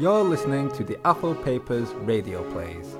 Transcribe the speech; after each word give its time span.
You're 0.00 0.22
listening 0.22 0.70
to 0.74 0.84
the 0.84 0.94
Atholl 1.04 1.42
Papers 1.44 1.88
radio 1.88 2.48
plays, 2.52 2.96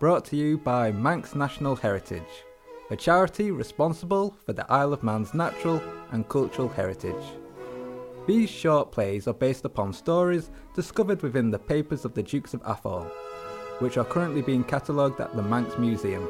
brought 0.00 0.24
to 0.24 0.36
you 0.36 0.58
by 0.58 0.90
Manx 0.90 1.36
National 1.36 1.76
Heritage, 1.76 2.44
a 2.90 2.96
charity 2.96 3.52
responsible 3.52 4.34
for 4.44 4.52
the 4.52 4.68
Isle 4.68 4.92
of 4.92 5.04
Man's 5.04 5.32
natural 5.32 5.80
and 6.10 6.28
cultural 6.28 6.68
heritage. 6.68 7.22
These 8.26 8.50
short 8.50 8.90
plays 8.90 9.28
are 9.28 9.32
based 9.32 9.64
upon 9.64 9.92
stories 9.92 10.50
discovered 10.74 11.22
within 11.22 11.52
the 11.52 11.58
papers 11.60 12.04
of 12.04 12.14
the 12.14 12.22
Dukes 12.24 12.52
of 12.52 12.64
Atholl, 12.64 13.08
which 13.78 13.96
are 13.96 14.04
currently 14.04 14.42
being 14.42 14.64
catalogued 14.64 15.20
at 15.20 15.36
the 15.36 15.42
Manx 15.42 15.78
Museum, 15.78 16.28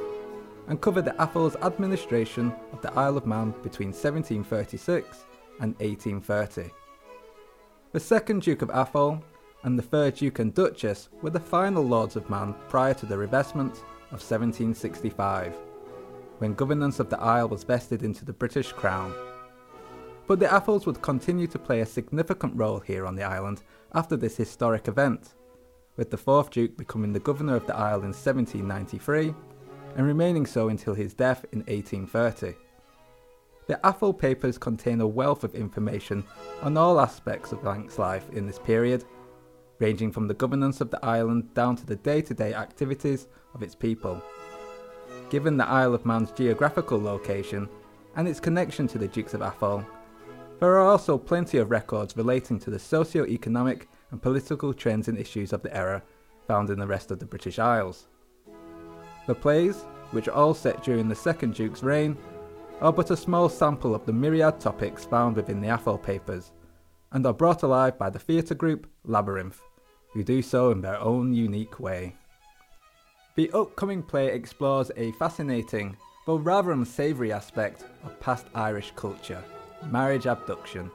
and 0.68 0.82
cover 0.82 1.00
the 1.00 1.12
Atholl's 1.12 1.56
administration 1.62 2.52
of 2.74 2.82
the 2.82 2.92
Isle 2.92 3.16
of 3.16 3.24
Man 3.24 3.54
between 3.62 3.88
1736 3.88 5.24
and 5.60 5.74
1830. 5.76 6.70
The 7.92 8.00
second 8.00 8.42
Duke 8.42 8.60
of 8.60 8.68
Atholl 8.68 9.22
and 9.62 9.78
the 9.78 9.82
third 9.82 10.14
Duke 10.16 10.38
and 10.38 10.54
Duchess 10.54 11.08
were 11.22 11.30
the 11.30 11.40
final 11.40 11.82
Lords 11.82 12.16
of 12.16 12.30
Man 12.30 12.54
prior 12.68 12.94
to 12.94 13.06
the 13.06 13.16
revestment 13.16 13.76
of 14.12 14.20
1765, 14.20 15.54
when 16.38 16.54
governance 16.54 17.00
of 17.00 17.10
the 17.10 17.20
Isle 17.20 17.48
was 17.48 17.64
vested 17.64 18.02
into 18.02 18.24
the 18.24 18.32
British 18.32 18.72
Crown. 18.72 19.14
But 20.26 20.40
the 20.40 20.54
Atholls 20.54 20.86
would 20.86 21.02
continue 21.02 21.46
to 21.48 21.58
play 21.58 21.80
a 21.80 21.86
significant 21.86 22.56
role 22.56 22.80
here 22.80 23.06
on 23.06 23.16
the 23.16 23.24
island 23.24 23.62
after 23.94 24.16
this 24.16 24.36
historic 24.36 24.88
event, 24.88 25.34
with 25.96 26.10
the 26.10 26.16
fourth 26.16 26.50
Duke 26.50 26.76
becoming 26.76 27.12
the 27.12 27.20
governor 27.20 27.56
of 27.56 27.66
the 27.66 27.76
Isle 27.76 28.02
in 28.02 28.12
1793 28.12 29.34
and 29.96 30.06
remaining 30.06 30.46
so 30.46 30.68
until 30.68 30.94
his 30.94 31.14
death 31.14 31.44
in 31.52 31.60
1830. 31.60 32.54
The 33.66 33.80
Atholl 33.84 34.18
papers 34.18 34.58
contain 34.58 35.00
a 35.00 35.06
wealth 35.06 35.44
of 35.44 35.54
information 35.54 36.24
on 36.62 36.76
all 36.76 37.00
aspects 37.00 37.52
of 37.52 37.62
Manx 37.62 37.98
life 37.98 38.28
in 38.32 38.46
this 38.46 38.58
period, 38.58 39.04
ranging 39.80 40.12
from 40.12 40.28
the 40.28 40.34
governance 40.34 40.80
of 40.80 40.90
the 40.90 41.04
island 41.04 41.52
down 41.54 41.74
to 41.74 41.84
the 41.84 41.96
day 41.96 42.22
to 42.22 42.34
day 42.34 42.54
activities 42.54 43.26
of 43.54 43.62
its 43.62 43.74
people. 43.74 44.22
Given 45.30 45.56
the 45.56 45.66
Isle 45.66 45.94
of 45.94 46.06
Man's 46.06 46.30
geographical 46.30 47.00
location 47.00 47.68
and 48.14 48.28
its 48.28 48.40
connection 48.40 48.86
to 48.88 48.98
the 48.98 49.08
Dukes 49.08 49.34
of 49.34 49.40
Atholl, 49.40 49.84
there 50.60 50.76
are 50.76 50.90
also 50.90 51.16
plenty 51.16 51.58
of 51.58 51.70
records 51.70 52.16
relating 52.16 52.58
to 52.60 52.70
the 52.70 52.78
socio 52.78 53.24
economic 53.26 53.88
and 54.10 54.20
political 54.20 54.74
trends 54.74 55.08
and 55.08 55.18
issues 55.18 55.52
of 55.52 55.62
the 55.62 55.74
era 55.74 56.02
found 56.46 56.68
in 56.68 56.78
the 56.78 56.86
rest 56.86 57.10
of 57.10 57.18
the 57.18 57.26
British 57.26 57.58
Isles. 57.58 58.08
The 59.26 59.34
plays, 59.34 59.84
which 60.10 60.28
are 60.28 60.34
all 60.34 60.52
set 60.52 60.82
during 60.82 61.08
the 61.08 61.14
second 61.14 61.54
Duke's 61.54 61.82
reign, 61.82 62.16
are 62.80 62.92
but 62.92 63.10
a 63.10 63.16
small 63.16 63.48
sample 63.48 63.94
of 63.94 64.04
the 64.04 64.12
myriad 64.12 64.58
topics 64.60 65.04
found 65.04 65.36
within 65.36 65.60
the 65.60 65.68
Atholl 65.68 66.02
papers, 66.02 66.50
and 67.12 67.24
are 67.24 67.32
brought 67.32 67.62
alive 67.62 67.96
by 67.98 68.10
the 68.10 68.18
theatre 68.18 68.54
group 68.54 68.86
Labyrinth, 69.04 69.62
who 70.12 70.22
do 70.22 70.42
so 70.42 70.70
in 70.70 70.80
their 70.80 70.98
own 71.00 71.32
unique 71.32 71.80
way. 71.80 72.14
The 73.36 73.50
upcoming 73.52 74.02
play 74.02 74.32
explores 74.32 74.90
a 74.96 75.12
fascinating, 75.12 75.96
though 76.26 76.36
rather 76.36 76.72
unsavoury 76.72 77.32
aspect 77.32 77.84
of 78.04 78.18
past 78.20 78.46
Irish 78.54 78.92
culture 78.96 79.42
marriage 79.90 80.26
abduction. 80.26 80.90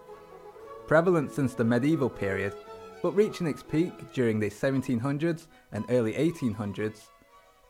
Prevalent 0.88 1.32
since 1.32 1.54
the 1.54 1.64
medieval 1.64 2.10
period, 2.10 2.54
but 3.02 3.16
reaching 3.16 3.48
its 3.48 3.64
peak 3.64 3.94
during 4.14 4.40
the 4.40 4.50
1700s 4.50 5.48
and 5.72 5.86
early 5.90 6.14
1800s, 6.14 7.08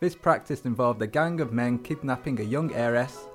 this 0.00 0.14
practice 0.14 0.66
involved 0.66 1.00
a 1.00 1.06
gang 1.06 1.40
of 1.40 1.52
men 1.52 1.78
kidnapping 1.78 2.38
a 2.40 2.44
young 2.44 2.72
heiress, 2.74 3.28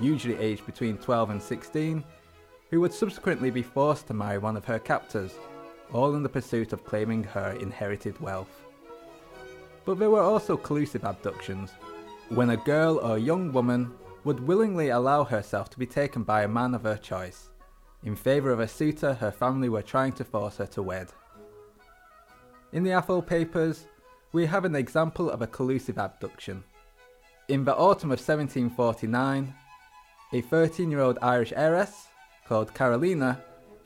usually 0.00 0.36
aged 0.36 0.64
between 0.64 0.96
12 0.96 1.30
and 1.30 1.42
16, 1.42 2.04
who 2.70 2.80
would 2.80 2.92
subsequently 2.92 3.50
be 3.50 3.62
forced 3.62 4.06
to 4.06 4.14
marry 4.14 4.38
one 4.38 4.56
of 4.56 4.64
her 4.64 4.78
captors, 4.78 5.34
all 5.94 6.16
in 6.16 6.24
the 6.24 6.28
pursuit 6.28 6.72
of 6.72 6.84
claiming 6.84 7.22
her 7.22 7.52
inherited 7.60 8.20
wealth. 8.20 8.64
But 9.84 9.98
there 9.98 10.10
were 10.10 10.22
also 10.22 10.56
collusive 10.56 11.04
abductions, 11.04 11.70
when 12.30 12.50
a 12.50 12.56
girl 12.56 12.98
or 12.98 13.16
young 13.16 13.52
woman 13.52 13.92
would 14.24 14.40
willingly 14.40 14.88
allow 14.88 15.22
herself 15.22 15.70
to 15.70 15.78
be 15.78 15.86
taken 15.86 16.24
by 16.24 16.42
a 16.42 16.48
man 16.48 16.74
of 16.74 16.82
her 16.82 16.96
choice, 16.96 17.50
in 18.02 18.16
favour 18.16 18.50
of 18.50 18.58
a 18.58 18.66
suitor 18.66 19.14
her 19.14 19.30
family 19.30 19.68
were 19.68 19.82
trying 19.82 20.12
to 20.12 20.24
force 20.24 20.56
her 20.56 20.66
to 20.66 20.82
wed. 20.82 21.08
In 22.72 22.82
the 22.82 22.90
Atholl 22.90 23.24
papers, 23.24 23.86
we 24.32 24.46
have 24.46 24.64
an 24.64 24.74
example 24.74 25.30
of 25.30 25.42
a 25.42 25.46
collusive 25.46 25.96
abduction. 25.96 26.64
In 27.48 27.64
the 27.64 27.76
autumn 27.76 28.10
of 28.10 28.18
1749, 28.18 29.54
a 30.32 30.40
13 30.40 30.90
year 30.90 31.00
old 31.00 31.18
Irish 31.22 31.52
heiress 31.54 32.08
called 32.48 32.74
Carolina 32.74 33.40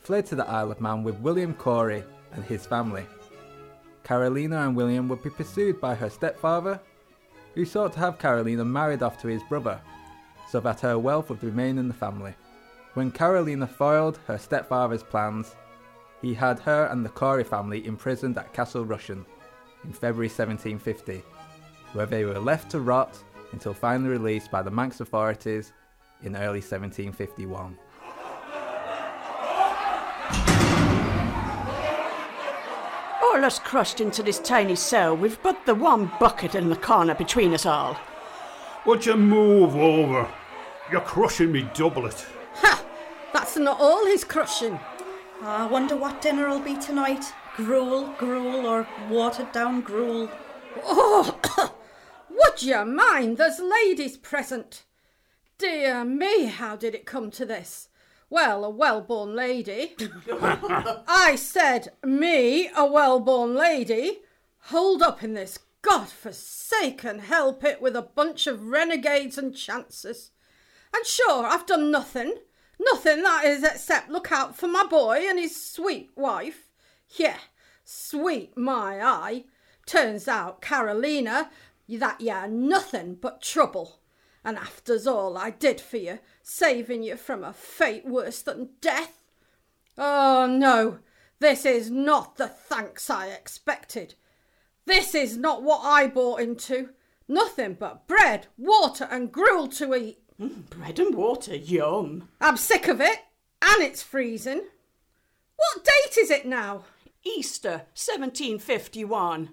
fled 0.08 0.24
to 0.24 0.34
the 0.34 0.48
Isle 0.48 0.72
of 0.72 0.80
Man 0.80 1.04
with 1.04 1.20
William 1.20 1.52
Corey 1.52 2.02
and 2.32 2.42
his 2.42 2.64
family. 2.64 3.04
Carolina 4.04 4.66
and 4.66 4.74
William 4.74 5.06
would 5.06 5.22
be 5.22 5.28
pursued 5.28 5.82
by 5.82 5.94
her 5.94 6.08
stepfather, 6.08 6.80
who 7.54 7.66
sought 7.66 7.92
to 7.92 7.98
have 7.98 8.18
Carolina 8.18 8.64
married 8.64 9.02
off 9.02 9.20
to 9.20 9.28
his 9.28 9.42
brother, 9.50 9.78
so 10.48 10.60
that 10.60 10.80
her 10.80 10.98
wealth 10.98 11.28
would 11.28 11.44
remain 11.44 11.76
in 11.76 11.88
the 11.88 11.92
family. 11.92 12.34
When 12.94 13.10
Carolina 13.10 13.66
foiled 13.66 14.18
her 14.26 14.38
stepfather's 14.38 15.02
plans, 15.02 15.54
he 16.22 16.32
had 16.32 16.58
her 16.60 16.86
and 16.86 17.04
the 17.04 17.10
Corey 17.10 17.44
family 17.44 17.84
imprisoned 17.84 18.38
at 18.38 18.54
Castle 18.54 18.86
Rushen 18.86 19.26
in 19.84 19.92
February 19.92 20.28
1750, 20.28 21.22
where 21.92 22.06
they 22.06 22.24
were 22.24 22.38
left 22.38 22.70
to 22.70 22.80
rot 22.80 23.22
until 23.52 23.74
finally 23.74 24.08
released 24.08 24.50
by 24.50 24.62
the 24.62 24.70
Manx 24.70 25.02
authorities 25.02 25.74
in 26.22 26.34
early 26.34 26.62
1751. 26.62 27.76
All 33.38 33.44
us 33.44 33.60
crushed 33.60 34.00
into 34.00 34.24
this 34.24 34.40
tiny 34.40 34.74
cell 34.74 35.16
with 35.16 35.40
but 35.44 35.64
the 35.64 35.72
one 35.72 36.10
bucket 36.18 36.56
in 36.56 36.70
the 36.70 36.74
corner 36.74 37.14
between 37.14 37.54
us 37.54 37.66
all. 37.66 37.96
Would 38.84 39.06
you 39.06 39.16
move 39.16 39.76
over? 39.76 40.28
You're 40.90 41.02
crushing 41.02 41.52
me 41.52 41.70
doublet. 41.72 42.26
Ha! 42.54 42.84
That's 43.32 43.56
not 43.56 43.78
all 43.78 44.04
he's 44.06 44.24
crushing. 44.24 44.80
Ah, 45.40 45.68
I 45.68 45.70
wonder 45.70 45.96
what 45.96 46.20
dinner'll 46.20 46.58
be 46.58 46.76
tonight. 46.78 47.32
Gruel, 47.54 48.12
gruel, 48.18 48.66
or 48.66 48.88
watered 49.08 49.52
down 49.52 49.82
gruel. 49.82 50.28
Oh, 50.82 51.38
would 52.28 52.60
you 52.60 52.84
mind? 52.84 53.36
There's 53.36 53.60
ladies 53.60 54.16
present. 54.16 54.82
Dear 55.58 56.04
me, 56.04 56.46
how 56.46 56.74
did 56.74 56.92
it 56.92 57.06
come 57.06 57.30
to 57.30 57.46
this? 57.46 57.87
Well, 58.30 58.64
a 58.64 58.70
well 58.70 59.00
born 59.00 59.34
lady. 59.34 59.96
I 61.08 61.36
said, 61.36 61.92
me, 62.04 62.70
a 62.76 62.84
well 62.86 63.20
born 63.20 63.54
lady, 63.54 64.18
hold 64.64 65.02
up 65.02 65.22
in 65.22 65.34
this 65.34 65.58
god-forsaken 65.80 67.20
hell 67.20 67.54
pit 67.54 67.80
with 67.80 67.96
a 67.96 68.02
bunch 68.02 68.46
of 68.46 68.66
renegades 68.66 69.38
and 69.38 69.56
chances. 69.56 70.32
And 70.94 71.06
sure, 71.06 71.46
I've 71.46 71.66
done 71.66 71.90
nothing. 71.90 72.34
Nothing, 72.78 73.22
that 73.22 73.44
is, 73.44 73.64
except 73.64 74.10
look 74.10 74.30
out 74.30 74.56
for 74.56 74.68
my 74.68 74.84
boy 74.84 75.26
and 75.28 75.38
his 75.38 75.60
sweet 75.60 76.10
wife. 76.14 76.68
Yeah, 77.16 77.38
sweet 77.84 78.56
my 78.56 79.02
eye. 79.02 79.44
Turns 79.86 80.28
out, 80.28 80.60
Carolina, 80.60 81.50
that 81.88 82.20
you're 82.20 82.46
nothing 82.46 83.14
but 83.14 83.40
trouble. 83.40 84.00
And 84.44 84.56
after's 84.56 85.06
all 85.06 85.36
I 85.36 85.50
did 85.50 85.80
for 85.80 85.96
you, 85.96 86.20
saving 86.42 87.02
you 87.02 87.16
from 87.16 87.44
a 87.44 87.52
fate 87.52 88.06
worse 88.06 88.42
than 88.42 88.70
death. 88.80 89.22
Oh 89.96 90.46
no, 90.46 90.98
this 91.40 91.64
is 91.64 91.90
not 91.90 92.36
the 92.36 92.48
thanks 92.48 93.10
I 93.10 93.28
expected. 93.28 94.14
This 94.86 95.14
is 95.14 95.36
not 95.36 95.62
what 95.62 95.82
I 95.84 96.06
bought 96.06 96.40
into. 96.40 96.90
Nothing 97.28 97.74
but 97.74 98.08
bread, 98.08 98.46
water, 98.56 99.06
and 99.10 99.30
gruel 99.30 99.68
to 99.68 99.94
eat. 99.94 100.18
Mm, 100.40 100.70
bread 100.70 100.98
and 100.98 101.14
water, 101.14 101.54
yum. 101.54 102.28
I'm 102.40 102.56
sick 102.56 102.88
of 102.88 103.00
it, 103.00 103.18
and 103.60 103.82
it's 103.82 104.02
freezing. 104.02 104.62
What 105.56 105.84
date 105.84 106.16
is 106.18 106.30
it 106.30 106.46
now? 106.46 106.84
Easter 107.24 107.82
1751. 107.94 109.50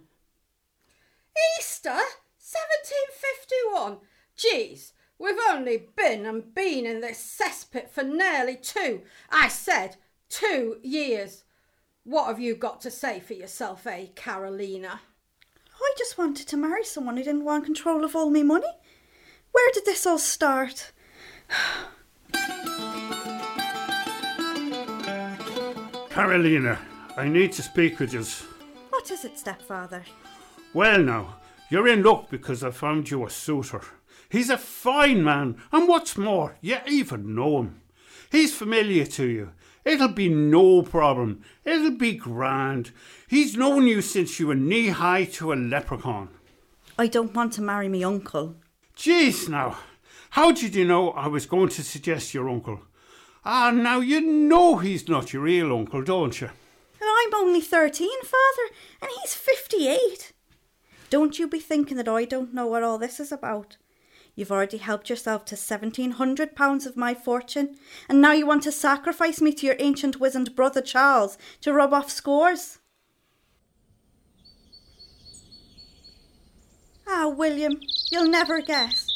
Easter 1.59 1.89
1751? 1.89 3.97
Geez, 4.35 4.93
we've 5.17 5.39
only 5.49 5.87
been 5.95 6.25
and 6.25 6.53
been 6.53 6.85
in 6.85 6.99
this 6.99 7.39
cesspit 7.41 7.89
for 7.89 8.03
nearly 8.03 8.57
two, 8.57 9.01
I 9.29 9.47
said, 9.47 9.95
two 10.29 10.77
years. 10.83 11.45
What 12.03 12.27
have 12.27 12.39
you 12.39 12.55
got 12.55 12.81
to 12.81 12.91
say 12.91 13.19
for 13.21 13.33
yourself, 13.33 13.87
eh, 13.87 14.07
Carolina? 14.15 14.99
I 15.73 15.93
just 15.97 16.17
wanted 16.17 16.47
to 16.49 16.57
marry 16.57 16.83
someone 16.83 17.15
who 17.17 17.23
didn't 17.23 17.45
want 17.45 17.65
control 17.65 18.03
of 18.03 18.15
all 18.15 18.29
me 18.29 18.43
money. 18.43 18.71
Where 19.51 19.71
did 19.73 19.85
this 19.85 20.05
all 20.05 20.17
start? 20.17 20.91
Carolina, 26.09 26.79
I 27.17 27.27
need 27.27 27.51
to 27.53 27.61
speak 27.61 27.99
with 27.99 28.13
you. 28.13 28.23
What 28.89 29.11
is 29.11 29.23
it, 29.25 29.39
stepfather? 29.39 30.03
Well, 30.73 30.99
now, 30.99 31.35
you're 31.69 31.87
in 31.87 32.03
luck 32.03 32.29
because 32.29 32.63
I 32.63 32.71
found 32.71 33.09
you 33.09 33.25
a 33.25 33.29
suitor. 33.29 33.81
He's 34.35 34.49
a 34.49 34.57
fine 34.57 35.23
man, 35.23 35.55
and 35.71 35.87
what's 35.87 36.17
more, 36.17 36.57
you 36.59 36.75
even 36.85 37.35
know 37.35 37.59
him. 37.59 37.79
He's 38.29 38.53
familiar 38.53 39.05
to 39.05 39.25
you. 39.25 39.51
It'll 39.85 40.09
be 40.09 40.27
no 40.27 40.81
problem. 40.81 41.41
It'll 41.63 41.91
be 41.91 42.15
grand. 42.15 42.91
He's 43.29 43.55
known 43.55 43.87
you 43.87 44.01
since 44.01 44.37
you 44.37 44.47
were 44.47 44.55
knee 44.55 44.89
high 44.89 45.23
to 45.35 45.53
a 45.53 45.55
leprechaun. 45.55 46.27
I 46.99 47.07
don't 47.07 47.33
want 47.33 47.53
to 47.53 47.61
marry 47.61 47.87
me 47.87 48.03
uncle. 48.03 48.57
Jeez, 48.97 49.47
now, 49.47 49.77
how 50.31 50.51
did 50.51 50.75
you 50.75 50.83
know 50.83 51.11
I 51.11 51.27
was 51.27 51.45
going 51.45 51.69
to 51.69 51.81
suggest 51.81 52.33
your 52.33 52.49
uncle? 52.49 52.81
Ah, 53.45 53.71
now 53.71 54.01
you 54.01 54.19
know 54.19 54.79
he's 54.79 55.07
not 55.07 55.31
your 55.31 55.43
real 55.43 55.71
uncle, 55.71 56.03
don't 56.03 56.41
you? 56.41 56.47
And 56.47 57.09
I'm 57.09 57.33
only 57.35 57.61
13, 57.61 58.09
father, 58.23 58.75
and 59.01 59.09
he's 59.21 59.33
58. 59.33 60.33
Don't 61.09 61.39
you 61.39 61.47
be 61.47 61.61
thinking 61.61 61.95
that 61.95 62.09
I 62.09 62.25
don't 62.25 62.53
know 62.53 62.67
what 62.67 62.83
all 62.83 62.97
this 62.97 63.21
is 63.21 63.31
about. 63.31 63.77
You've 64.35 64.51
already 64.51 64.77
helped 64.77 65.09
yourself 65.09 65.45
to 65.45 65.55
£1,700 65.55 66.85
of 66.85 66.97
my 66.97 67.13
fortune, 67.13 67.77
and 68.09 68.21
now 68.21 68.33
you 68.33 68.45
want 68.45 68.63
to 68.63 68.71
sacrifice 68.71 69.39
me 69.39 69.53
to 69.53 69.65
your 69.65 69.77
ancient 69.79 70.19
wizened 70.19 70.55
brother 70.55 70.81
Charles 70.81 71.37
to 71.61 71.71
rub 71.71 71.93
off 71.93 72.09
scores. 72.09 72.79
Ah, 77.07 77.27
William, 77.29 77.79
you'll 78.11 78.29
never 78.29 78.61
guess. 78.61 79.07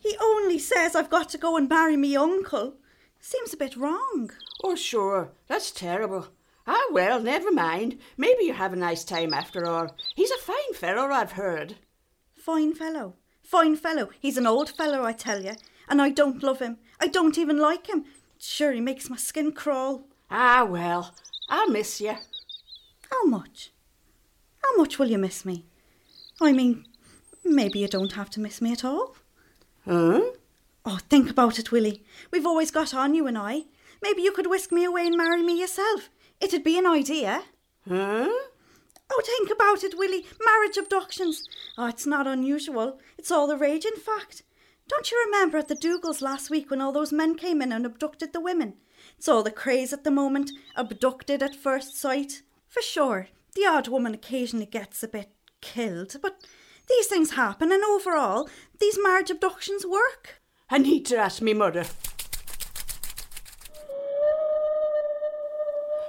He 0.00 0.16
only 0.20 0.58
says 0.58 0.94
I've 0.94 1.10
got 1.10 1.28
to 1.30 1.38
go 1.38 1.56
and 1.56 1.68
marry 1.68 1.96
me 1.96 2.16
uncle. 2.16 2.76
Seems 3.20 3.52
a 3.52 3.58
bit 3.58 3.76
wrong. 3.76 4.30
Oh, 4.64 4.74
sure, 4.74 5.32
that's 5.48 5.70
terrible. 5.70 6.28
Ah, 6.66 6.86
well, 6.90 7.20
never 7.20 7.52
mind. 7.52 7.98
Maybe 8.16 8.44
you 8.44 8.54
have 8.54 8.72
a 8.72 8.76
nice 8.76 9.04
time 9.04 9.34
after 9.34 9.66
all. 9.66 9.94
He's 10.14 10.30
a 10.30 10.38
fine 10.38 10.74
fellow, 10.74 11.10
I've 11.10 11.32
heard. 11.32 11.76
Fine 12.34 12.74
fellow. 12.74 13.16
Fine 13.46 13.76
fellow. 13.76 14.10
He's 14.18 14.36
an 14.36 14.46
old 14.46 14.70
fellow, 14.70 15.04
I 15.04 15.12
tell 15.12 15.44
you. 15.44 15.52
And 15.88 16.02
I 16.02 16.10
don't 16.10 16.42
love 16.42 16.58
him. 16.58 16.78
I 16.98 17.06
don't 17.06 17.38
even 17.38 17.60
like 17.60 17.86
him. 17.86 18.04
Sure, 18.38 18.72
he 18.72 18.80
makes 18.80 19.08
my 19.08 19.16
skin 19.16 19.52
crawl. 19.52 20.02
Ah, 20.28 20.66
well, 20.68 21.14
I'll 21.48 21.68
miss 21.70 22.00
you. 22.00 22.16
How 23.08 23.24
much? 23.24 23.70
How 24.64 24.76
much 24.76 24.98
will 24.98 25.08
you 25.08 25.18
miss 25.18 25.44
me? 25.44 25.64
I 26.40 26.50
mean, 26.50 26.86
maybe 27.44 27.78
you 27.78 27.86
don't 27.86 28.14
have 28.14 28.30
to 28.30 28.40
miss 28.40 28.60
me 28.60 28.72
at 28.72 28.84
all. 28.84 29.14
Huh? 29.84 30.22
Oh, 30.84 30.98
think 31.08 31.30
about 31.30 31.60
it, 31.60 31.70
Willie. 31.70 32.02
We've 32.32 32.46
always 32.46 32.72
got 32.72 32.94
on, 32.94 33.14
you 33.14 33.28
and 33.28 33.38
I. 33.38 33.62
Maybe 34.02 34.22
you 34.22 34.32
could 34.32 34.48
whisk 34.48 34.72
me 34.72 34.84
away 34.84 35.06
and 35.06 35.16
marry 35.16 35.42
me 35.44 35.60
yourself. 35.60 36.10
It'd 36.40 36.64
be 36.64 36.78
an 36.78 36.86
idea. 36.86 37.44
Huh? 37.88 38.28
Oh, 39.10 39.22
think 39.24 39.50
about 39.50 39.84
it, 39.84 39.96
Willie. 39.96 40.26
Marriage 40.44 40.76
abductions. 40.76 41.44
Oh, 41.78 41.86
it's 41.86 42.06
not 42.06 42.26
unusual. 42.26 42.98
It's 43.16 43.30
all 43.30 43.46
the 43.46 43.56
rage, 43.56 43.84
in 43.84 43.96
fact. 43.96 44.42
Don't 44.88 45.10
you 45.10 45.22
remember 45.24 45.58
at 45.58 45.68
the 45.68 45.74
Dougal's 45.74 46.22
last 46.22 46.50
week 46.50 46.70
when 46.70 46.80
all 46.80 46.92
those 46.92 47.12
men 47.12 47.34
came 47.36 47.60
in 47.62 47.72
and 47.72 47.84
abducted 47.84 48.32
the 48.32 48.40
women? 48.40 48.74
It's 49.16 49.28
all 49.28 49.42
the 49.42 49.50
craze 49.50 49.92
at 49.92 50.04
the 50.04 50.10
moment. 50.10 50.50
Abducted 50.76 51.42
at 51.42 51.56
first 51.56 51.96
sight. 51.96 52.42
For 52.68 52.82
sure, 52.82 53.28
the 53.54 53.66
odd 53.66 53.88
woman 53.88 54.14
occasionally 54.14 54.66
gets 54.66 55.02
a 55.02 55.08
bit 55.08 55.30
killed, 55.60 56.16
but 56.20 56.44
these 56.88 57.06
things 57.06 57.32
happen, 57.32 57.72
and 57.72 57.82
overall, 57.82 58.48
these 58.78 58.98
marriage 59.02 59.30
abductions 59.30 59.84
work. 59.86 60.40
I 60.70 60.78
need 60.78 61.06
to 61.06 61.16
ask 61.16 61.42
me 61.42 61.54
mother. 61.54 61.84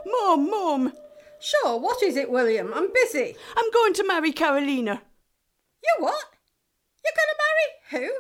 Mum, 0.06 0.50
Mum, 0.50 0.94
Sure, 1.48 1.80
what 1.80 2.04
is 2.04 2.18
it, 2.18 2.30
William? 2.30 2.74
I'm 2.74 2.92
busy. 2.92 3.38
I'm 3.56 3.72
going 3.72 3.94
to 3.94 4.06
marry 4.06 4.34
Carolina. 4.34 5.02
You 5.82 6.04
what? 6.04 6.26
You're 7.06 7.14
going 7.16 7.30
to 7.32 8.02
marry 8.02 8.10
who? 8.10 8.14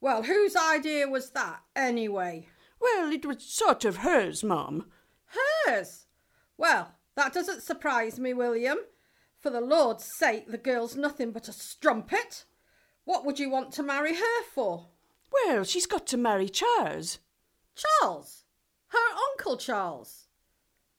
Well, 0.00 0.22
whose 0.22 0.54
idea 0.54 1.08
was 1.08 1.30
that, 1.30 1.62
anyway? 1.74 2.46
Well, 2.80 3.10
it 3.10 3.26
was 3.26 3.42
sort 3.42 3.84
of 3.84 3.98
hers, 3.98 4.44
Mum. 4.44 4.86
Hers? 5.66 6.06
Well, 6.56 6.94
that 7.16 7.32
doesn't 7.32 7.64
surprise 7.64 8.20
me, 8.20 8.32
William. 8.34 8.78
For 9.40 9.50
the 9.50 9.60
Lord's 9.60 10.08
sake, 10.16 10.48
the 10.48 10.58
girl's 10.58 10.94
nothing 10.94 11.32
but 11.32 11.48
a 11.48 11.52
strumpet. 11.52 12.44
What 13.04 13.24
would 13.26 13.40
you 13.40 13.50
want 13.50 13.72
to 13.72 13.82
marry 13.82 14.14
her 14.14 14.42
for? 14.54 14.86
Well, 15.32 15.64
she's 15.64 15.86
got 15.86 16.06
to 16.06 16.16
marry 16.16 16.48
Charles. 16.48 17.18
Charles? 17.74 18.44
Her 18.88 19.16
Uncle 19.32 19.56
Charles? 19.56 20.21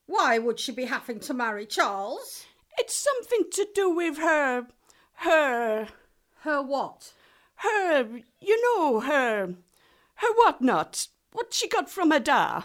Why 0.06 0.38
would 0.38 0.60
she 0.60 0.72
be 0.72 0.86
having 0.86 1.20
to 1.22 1.34
marry 1.34 1.66
Charles? 1.66 2.46
It's 2.78 2.96
something 2.96 3.46
to 3.52 3.68
do 3.74 3.90
with 3.90 4.18
her. 4.18 4.68
her. 5.16 5.88
Her 6.42 6.62
what? 6.62 7.14
her. 7.64 8.10
you 8.42 8.62
know, 8.62 9.00
her. 9.00 9.56
her 10.16 10.34
what 10.36 10.62
not? 10.62 11.08
What 11.32 11.54
she 11.54 11.68
got 11.68 11.90
from 11.90 12.12
her 12.12 12.20
da? 12.20 12.64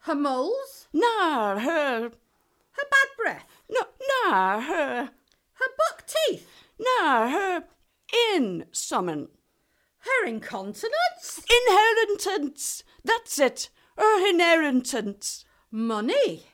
Her 0.00 0.14
moles? 0.14 0.88
Nah, 0.92 1.58
her. 1.58 2.10
Her 2.72 2.84
bad 2.90 3.08
breath? 3.18 3.46
No, 3.68 3.80
nah, 4.24 4.60
her. 4.60 5.10
Her 5.54 5.66
buck 5.78 6.04
teeth? 6.06 6.48
Nah, 6.78 7.28
her. 7.28 7.64
in 8.32 8.66
summon. 8.72 9.28
Her 9.98 10.26
incontinence? 10.26 11.44
Inheritance! 11.66 12.84
That's 13.04 13.38
it! 13.40 13.70
Her 13.98 14.28
inheritance! 14.28 15.44
Money? 15.72 16.44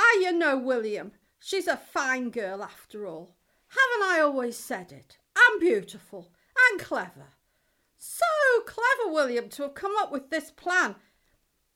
Ah, 0.00 0.14
you 0.20 0.32
know, 0.32 0.56
William, 0.56 1.10
she's 1.40 1.66
a 1.66 1.76
fine 1.76 2.30
girl 2.30 2.62
after 2.62 3.04
all. 3.04 3.34
Haven't 3.66 4.16
I 4.16 4.20
always 4.20 4.56
said 4.56 4.92
it? 4.92 5.18
And 5.36 5.60
beautiful 5.60 6.30
and 6.70 6.80
clever. 6.80 7.34
So 7.96 8.24
clever, 8.64 9.12
William, 9.12 9.48
to 9.50 9.62
have 9.64 9.74
come 9.74 9.96
up 9.98 10.12
with 10.12 10.30
this 10.30 10.52
plan. 10.52 10.94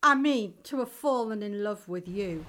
I 0.05 0.15
mean, 0.15 0.55
to 0.65 0.79
have 0.79 0.93
fallen 0.93 1.43
in 1.43 1.65
love 1.65 1.89
with 1.89 2.07
you. 2.07 2.47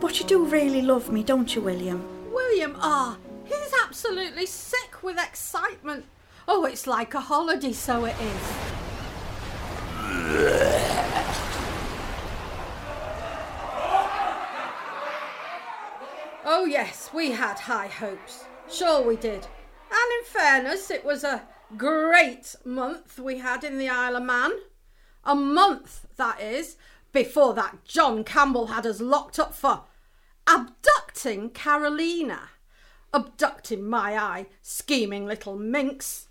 But 0.00 0.18
you 0.18 0.26
do 0.26 0.46
really 0.46 0.80
love 0.80 1.12
me, 1.12 1.22
don't 1.22 1.54
you, 1.54 1.60
William? 1.60 2.02
William, 2.32 2.76
ah, 2.80 3.18
absolutely 3.96 4.44
sick 4.44 5.02
with 5.02 5.18
excitement. 5.18 6.04
Oh, 6.46 6.66
it's 6.66 6.86
like 6.86 7.14
a 7.14 7.20
holiday, 7.20 7.72
so 7.72 8.04
it 8.04 8.14
is. 8.20 8.52
Oh, 16.44 16.66
yes, 16.68 17.08
we 17.14 17.30
had 17.30 17.58
high 17.58 17.86
hopes. 17.86 18.44
Sure, 18.70 19.00
we 19.02 19.16
did. 19.16 19.46
And 19.90 20.12
in 20.18 20.24
fairness, 20.26 20.90
it 20.90 21.02
was 21.02 21.24
a 21.24 21.44
great 21.78 22.54
month 22.66 23.18
we 23.18 23.38
had 23.38 23.64
in 23.64 23.78
the 23.78 23.88
Isle 23.88 24.16
of 24.16 24.24
Man. 24.24 24.52
A 25.24 25.34
month, 25.34 26.04
that 26.16 26.38
is, 26.38 26.76
before 27.12 27.54
that 27.54 27.82
John 27.86 28.24
Campbell 28.24 28.66
had 28.66 28.84
us 28.84 29.00
locked 29.00 29.38
up 29.38 29.54
for 29.54 29.84
abducting 30.46 31.48
Carolina. 31.48 32.50
Abducting 33.16 33.88
my 33.88 34.14
eye, 34.18 34.46
scheming 34.60 35.26
little 35.26 35.56
minx. 35.56 36.28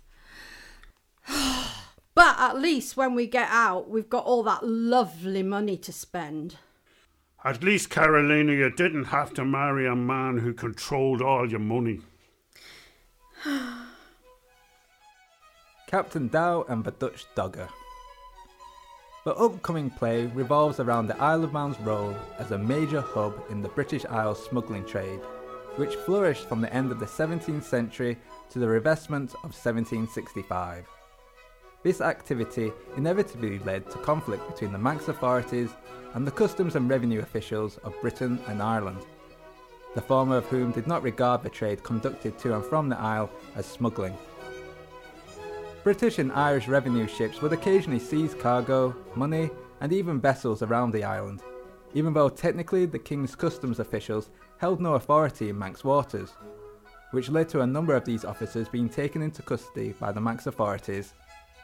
but 1.26 2.36
at 2.38 2.56
least 2.56 2.96
when 2.96 3.16
we 3.16 3.26
get 3.26 3.48
out, 3.50 3.90
we've 3.90 4.08
got 4.08 4.24
all 4.24 4.44
that 4.44 4.64
lovely 4.64 5.42
money 5.42 5.76
to 5.78 5.92
spend. 5.92 6.58
At 7.44 7.64
least, 7.64 7.90
Carolina, 7.90 8.52
you 8.52 8.70
didn't 8.70 9.06
have 9.06 9.34
to 9.34 9.44
marry 9.44 9.88
a 9.88 9.96
man 9.96 10.38
who 10.38 10.52
controlled 10.54 11.20
all 11.20 11.50
your 11.50 11.58
money. 11.58 11.98
Captain 15.88 16.28
Dow 16.28 16.64
and 16.68 16.84
the 16.84 16.92
Dutch 16.92 17.26
Dogger. 17.34 17.68
The 19.24 19.34
upcoming 19.34 19.90
play 19.90 20.26
revolves 20.26 20.78
around 20.78 21.08
the 21.08 21.20
Isle 21.20 21.42
of 21.42 21.52
Man's 21.52 21.80
role 21.80 22.14
as 22.38 22.52
a 22.52 22.58
major 22.58 23.00
hub 23.00 23.42
in 23.50 23.60
the 23.60 23.68
British 23.70 24.04
Isles 24.04 24.44
smuggling 24.44 24.84
trade, 24.84 25.18
which 25.76 25.96
flourished 25.96 26.48
from 26.48 26.60
the 26.60 26.72
end 26.72 26.90
of 26.90 26.98
the 26.98 27.06
17th 27.06 27.62
century 27.62 28.18
to 28.50 28.58
the 28.58 28.68
revestment 28.68 29.30
of 29.36 29.54
1765. 29.54 30.86
This 31.82 32.00
activity 32.00 32.72
inevitably 32.96 33.58
led 33.60 33.88
to 33.90 33.98
conflict 33.98 34.46
between 34.48 34.72
the 34.72 34.78
Manx 34.78 35.08
authorities 35.08 35.70
and 36.14 36.26
the 36.26 36.32
customs 36.32 36.74
and 36.74 36.88
revenue 36.88 37.20
officials 37.20 37.78
of 37.84 38.00
Britain 38.00 38.40
and 38.48 38.62
Ireland, 38.62 39.04
the 39.94 40.00
former 40.00 40.38
of 40.38 40.46
whom 40.46 40.72
did 40.72 40.86
not 40.86 41.02
regard 41.02 41.42
the 41.42 41.48
trade 41.48 41.82
conducted 41.82 42.38
to 42.38 42.54
and 42.54 42.64
from 42.64 42.88
the 42.88 42.98
Isle 42.98 43.30
as 43.54 43.66
smuggling. 43.66 44.16
British 45.84 46.18
and 46.18 46.32
Irish 46.32 46.66
revenue 46.66 47.06
ships 47.06 47.40
would 47.40 47.52
occasionally 47.52 48.00
seize 48.00 48.34
cargo, 48.34 48.96
money, 49.14 49.50
and 49.80 49.92
even 49.92 50.20
vessels 50.20 50.62
around 50.62 50.90
the 50.90 51.04
island, 51.04 51.42
even 51.94 52.12
though 52.12 52.28
technically 52.28 52.86
the 52.86 52.98
King's 52.98 53.36
customs 53.36 53.78
officials 53.78 54.30
held 54.58 54.80
no 54.80 54.94
authority 54.94 55.50
in 55.50 55.58
Manx 55.58 55.84
waters, 55.84 56.32
which 57.10 57.28
led 57.28 57.48
to 57.50 57.60
a 57.60 57.66
number 57.66 57.94
of 57.94 58.04
these 58.04 58.24
officers 58.24 58.68
being 58.68 58.88
taken 58.88 59.22
into 59.22 59.42
custody 59.42 59.94
by 60.00 60.12
the 60.12 60.20
Manx 60.20 60.46
authorities 60.46 61.14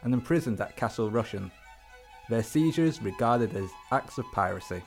and 0.03 0.13
imprisoned 0.13 0.61
at 0.61 0.77
Castle 0.77 1.11
Rushen, 1.11 1.51
their 2.29 2.43
seizures 2.43 3.03
regarded 3.03 3.55
as 3.57 3.71
acts 3.91 4.19
of 4.19 4.25
piracy. 4.33 4.83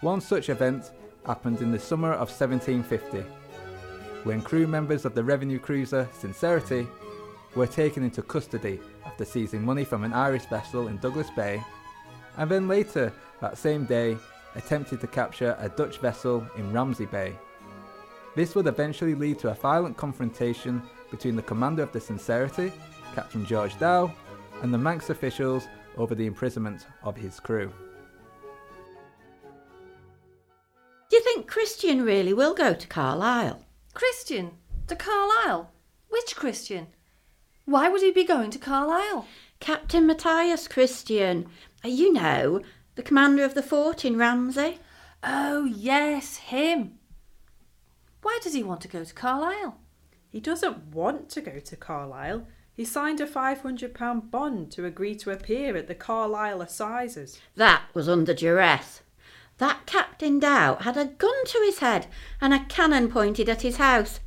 One 0.00 0.20
such 0.20 0.48
event 0.48 0.90
happened 1.24 1.60
in 1.60 1.70
the 1.70 1.78
summer 1.78 2.12
of 2.12 2.28
1750, 2.30 3.18
when 4.24 4.42
crew 4.42 4.66
members 4.66 5.04
of 5.04 5.14
the 5.14 5.24
revenue 5.24 5.58
cruiser 5.58 6.08
Sincerity 6.12 6.86
were 7.54 7.66
taken 7.66 8.02
into 8.02 8.22
custody 8.22 8.80
after 9.04 9.24
seizing 9.24 9.64
money 9.64 9.84
from 9.84 10.04
an 10.04 10.12
Irish 10.12 10.44
vessel 10.46 10.88
in 10.88 10.98
Douglas 10.98 11.30
Bay, 11.36 11.62
and 12.38 12.50
then 12.50 12.66
later 12.66 13.12
that 13.40 13.58
same 13.58 13.84
day 13.84 14.16
attempted 14.54 15.00
to 15.00 15.06
capture 15.06 15.56
a 15.58 15.68
Dutch 15.68 15.98
vessel 15.98 16.46
in 16.56 16.72
Ramsey 16.72 17.06
Bay. 17.06 17.36
This 18.34 18.54
would 18.54 18.66
eventually 18.66 19.14
lead 19.14 19.38
to 19.40 19.50
a 19.50 19.54
violent 19.54 19.96
confrontation 19.96 20.82
between 21.10 21.36
the 21.36 21.42
commander 21.42 21.82
of 21.82 21.92
the 21.92 22.00
Sincerity, 22.00 22.72
Captain 23.14 23.44
George 23.44 23.78
Dow, 23.78 24.12
and 24.62 24.72
the 24.72 24.78
Manx 24.78 25.10
officials 25.10 25.68
over 25.96 26.14
the 26.14 26.26
imprisonment 26.26 26.86
of 27.02 27.16
his 27.16 27.38
crew. 27.38 27.70
Do 31.10 31.16
you 31.16 31.22
think 31.22 31.46
Christian 31.46 32.02
really 32.02 32.32
will 32.32 32.54
go 32.54 32.72
to 32.72 32.86
Carlisle? 32.86 33.62
Christian? 33.92 34.52
To 34.86 34.96
Carlisle? 34.96 35.70
Which 36.08 36.34
Christian? 36.36 36.86
Why 37.66 37.90
would 37.90 38.00
he 38.00 38.10
be 38.10 38.24
going 38.24 38.50
to 38.50 38.58
Carlisle? 38.58 39.26
Captain 39.60 40.06
Matthias 40.06 40.66
Christian. 40.68 41.46
Uh, 41.84 41.88
You 41.88 42.12
know, 42.12 42.62
the 42.94 43.02
commander 43.02 43.44
of 43.44 43.54
the 43.54 43.62
fort 43.62 44.04
in 44.04 44.16
Ramsey. 44.16 44.78
Oh, 45.22 45.64
yes, 45.64 46.36
him. 46.36 46.98
Why 48.22 48.38
does 48.42 48.54
he 48.54 48.62
want 48.62 48.80
to 48.82 48.88
go 48.88 49.04
to 49.04 49.14
Carlisle? 49.14 49.78
He 50.28 50.40
doesn't 50.40 50.94
want 50.94 51.28
to 51.30 51.40
go 51.40 51.58
to 51.58 51.76
Carlisle. 51.76 52.46
He 52.72 52.84
signed 52.84 53.20
a 53.20 53.26
£500 53.26 54.30
bond 54.30 54.72
to 54.72 54.86
agree 54.86 55.14
to 55.16 55.30
appear 55.30 55.76
at 55.76 55.88
the 55.88 55.94
Carlisle 55.94 56.62
Assizes. 56.62 57.38
That 57.54 57.82
was 57.92 58.08
under 58.08 58.32
duress. 58.32 59.02
That 59.58 59.84
Captain 59.86 60.38
Dow 60.38 60.76
had 60.76 60.96
a 60.96 61.04
gun 61.04 61.44
to 61.46 61.62
his 61.64 61.80
head 61.80 62.06
and 62.40 62.54
a 62.54 62.64
cannon 62.64 63.10
pointed 63.10 63.48
at 63.48 63.62
his 63.62 63.76
house. 63.76 64.20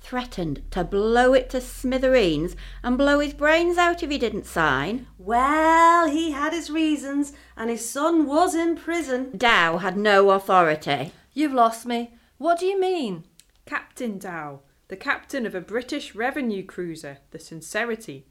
Threatened 0.00 0.62
to 0.70 0.84
blow 0.84 1.34
it 1.34 1.50
to 1.50 1.60
smithereens 1.60 2.56
and 2.82 2.96
blow 2.96 3.18
his 3.18 3.34
brains 3.34 3.76
out 3.76 4.02
if 4.02 4.10
he 4.10 4.18
didn't 4.18 4.46
sign. 4.46 5.06
Well, 5.18 6.08
he 6.08 6.30
had 6.30 6.52
his 6.52 6.70
reasons, 6.70 7.32
and 7.56 7.68
his 7.68 7.88
son 7.88 8.26
was 8.26 8.54
in 8.54 8.76
prison. 8.76 9.36
Dow 9.36 9.78
had 9.78 9.96
no 9.96 10.30
authority. 10.30 11.12
You've 11.34 11.52
lost 11.52 11.84
me. 11.84 12.14
What 12.38 12.58
do 12.58 12.66
you 12.66 12.80
mean? 12.80 13.24
Captain 13.66 14.18
Dow, 14.18 14.60
the 14.88 14.96
captain 14.96 15.44
of 15.44 15.54
a 15.54 15.60
British 15.60 16.14
revenue 16.14 16.64
cruiser, 16.64 17.18
the 17.32 17.38
Sincerity, 17.38 18.24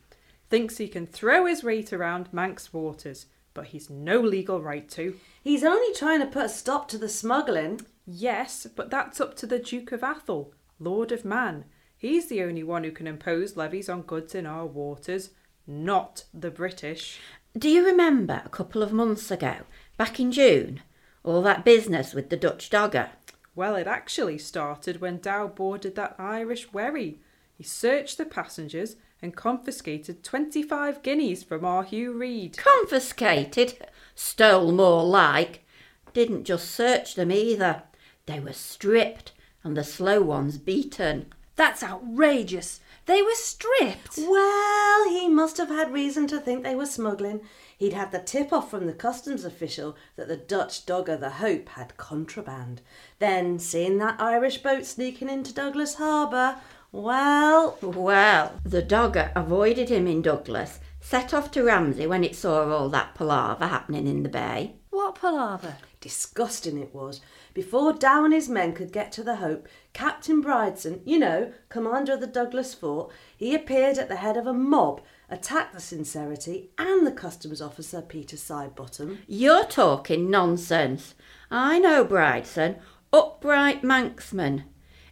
thinks 0.50 0.78
he 0.78 0.88
can 0.88 1.06
throw 1.06 1.46
his 1.46 1.64
weight 1.64 1.94
around 1.94 2.34
Manx 2.34 2.74
waters, 2.74 3.28
but 3.54 3.68
he's 3.68 3.90
no 3.90 4.20
legal 4.20 4.62
right 4.62 4.90
to. 4.92 5.20
He's 5.44 5.64
only 5.64 5.94
trying 5.94 6.22
to 6.22 6.26
put 6.26 6.46
a 6.46 6.50
stop 6.50 6.88
to 6.90 6.98
the 6.98 7.10
smuggling. 7.10 7.82
Yes, 8.06 8.66
but 8.76 8.90
that's 8.90 9.22
up 9.22 9.36
to 9.38 9.46
the 9.46 9.60
Duke 9.60 9.92
of 9.92 10.02
Atholl, 10.02 10.54
Lord 10.80 11.12
of 11.12 11.26
Man. 11.26 11.66
He's 11.98 12.28
the 12.28 12.44
only 12.44 12.64
one 12.64 12.84
who 12.84 12.92
can 12.92 13.08
impose 13.08 13.58
levies 13.58 13.90
on 13.90 14.04
goods 14.04 14.36
in 14.36 14.46
our 14.46 14.66
waters, 14.66 15.32
not 15.66 16.26
the 16.34 16.52
British. 16.52 17.20
Do 17.58 17.70
you 17.70 17.86
remember 17.86 18.42
a 18.46 18.50
couple 18.50 18.84
of 18.84 18.94
months 18.94 19.32
ago, 19.32 19.58
back 19.98 20.20
in 20.20 20.32
June, 20.32 20.82
all 21.24 21.42
that 21.42 21.66
business 21.66 22.14
with 22.14 22.30
the 22.30 22.38
Dutch 22.38 22.70
dogger? 22.70 23.10
Well, 23.56 23.76
it 23.76 23.88
actually 23.88 24.38
started 24.38 25.02
when 25.02 25.18
Dow 25.20 25.48
boarded 25.48 25.96
that 25.96 26.16
Irish 26.20 26.72
wherry. 26.72 27.20
He 27.56 27.64
searched 27.64 28.20
the 28.20 28.26
passengers 28.26 28.98
and 29.20 29.36
confiscated 29.36 30.24
25 30.24 31.02
guineas 31.02 31.42
from 31.44 31.66
our 31.66 31.84
Hugh 31.84 32.14
Reed. 32.14 32.58
Confiscated? 32.58 33.74
Stole 34.14 34.72
more 34.72 35.04
like. 35.04 35.66
Didn't 36.14 36.44
just 36.44 36.70
search 36.70 37.16
them 37.16 37.32
either. 37.32 37.82
They 38.28 38.40
were 38.40 38.54
stripped 38.54 39.32
and 39.68 39.76
the 39.76 39.84
slow 39.84 40.22
ones 40.22 40.58
beaten. 40.58 41.26
That's 41.58 41.84
outrageous. 41.84 42.80
They 43.06 43.22
were 43.22 43.36
stripped. 43.36 44.18
Well, 44.18 45.10
he 45.10 45.28
must 45.28 45.58
have 45.58 45.68
had 45.68 45.92
reason 45.92 46.26
to 46.28 46.40
think 46.40 46.64
they 46.64 46.76
were 46.76 46.86
smuggling. 46.86 47.42
He'd 47.78 47.94
had 47.94 48.12
the 48.12 48.20
tip 48.20 48.54
off 48.54 48.72
from 48.72 48.88
the 48.88 48.94
customs 48.94 49.44
official 49.44 49.98
that 50.16 50.30
the 50.30 50.38
Dutch 50.38 50.86
dogger, 50.86 51.18
the 51.18 51.32
Hope, 51.32 51.70
had 51.70 51.98
contraband. 51.98 52.82
Then, 53.20 53.60
seeing 53.60 53.98
that 53.98 54.22
Irish 54.22 54.60
boat 54.60 54.86
sneaking 54.86 55.30
into 55.30 55.54
Douglas 55.54 55.96
Harbour, 55.96 56.56
well, 56.94 57.78
Well, 57.82 58.54
the 58.64 58.82
dogger 58.82 59.32
avoided 59.36 59.90
him 59.90 60.08
in 60.08 60.22
Douglas, 60.22 60.80
set 61.02 61.34
off 61.34 61.52
to 61.52 61.64
Ramsey 61.64 62.08
when 62.08 62.24
it 62.24 62.38
saw 62.38 62.72
all 62.72 62.88
that 62.90 63.16
palaver 63.16 63.68
happening 63.68 64.08
in 64.08 64.24
the 64.24 64.30
bay. 64.30 64.76
What 64.92 65.16
palaver? 65.16 65.76
Disgusting 66.08 66.78
it 66.78 66.96
was. 66.96 67.20
Before 67.54 67.92
Dow 67.92 68.24
and 68.24 68.34
his 68.34 68.48
men 68.48 68.72
could 68.72 68.94
get 68.94 69.12
to 69.12 69.24
the 69.24 69.38
Hope, 69.38 69.68
Captain 69.92 70.42
Brideson, 70.42 71.02
you 71.04 71.20
know, 71.20 71.52
commander 71.68 72.14
of 72.14 72.22
the 72.22 72.28
Douglas 72.28 72.74
fort, 72.74 73.12
he 73.36 73.54
appeared 73.54 73.98
at 73.98 74.08
the 74.08 74.16
head 74.16 74.38
of 74.38 74.48
a 74.48 74.54
mob, 74.54 75.02
attacked 75.30 75.74
the 75.74 75.82
Sincerity 75.82 76.70
and 76.78 77.06
the 77.06 77.12
customs 77.12 77.62
officer 77.62 78.02
Peter 78.02 78.38
Sidebottom. 78.38 79.18
You're 79.28 79.66
talking 79.66 80.30
nonsense. 80.30 81.14
I 81.52 81.78
know 81.78 82.06
Brideson, 82.06 82.80
upright 83.12 83.82
Manxman. 83.82 84.64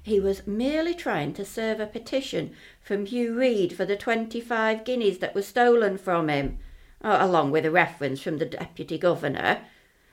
He 0.01 0.21
was 0.21 0.47
merely 0.47 0.93
trying 0.93 1.33
to 1.33 1.43
serve 1.43 1.81
a 1.81 1.85
petition 1.85 2.55
from 2.79 3.05
Hugh 3.05 3.37
Reed 3.37 3.75
for 3.75 3.83
the 3.83 3.97
25 3.97 4.85
guineas 4.85 5.17
that 5.17 5.35
were 5.35 5.41
stolen 5.41 5.97
from 5.97 6.29
him, 6.29 6.59
uh, 7.01 7.17
along 7.19 7.51
with 7.51 7.65
a 7.65 7.71
reference 7.71 8.21
from 8.21 8.37
the 8.37 8.45
Deputy 8.45 8.97
Governor. 8.97 9.61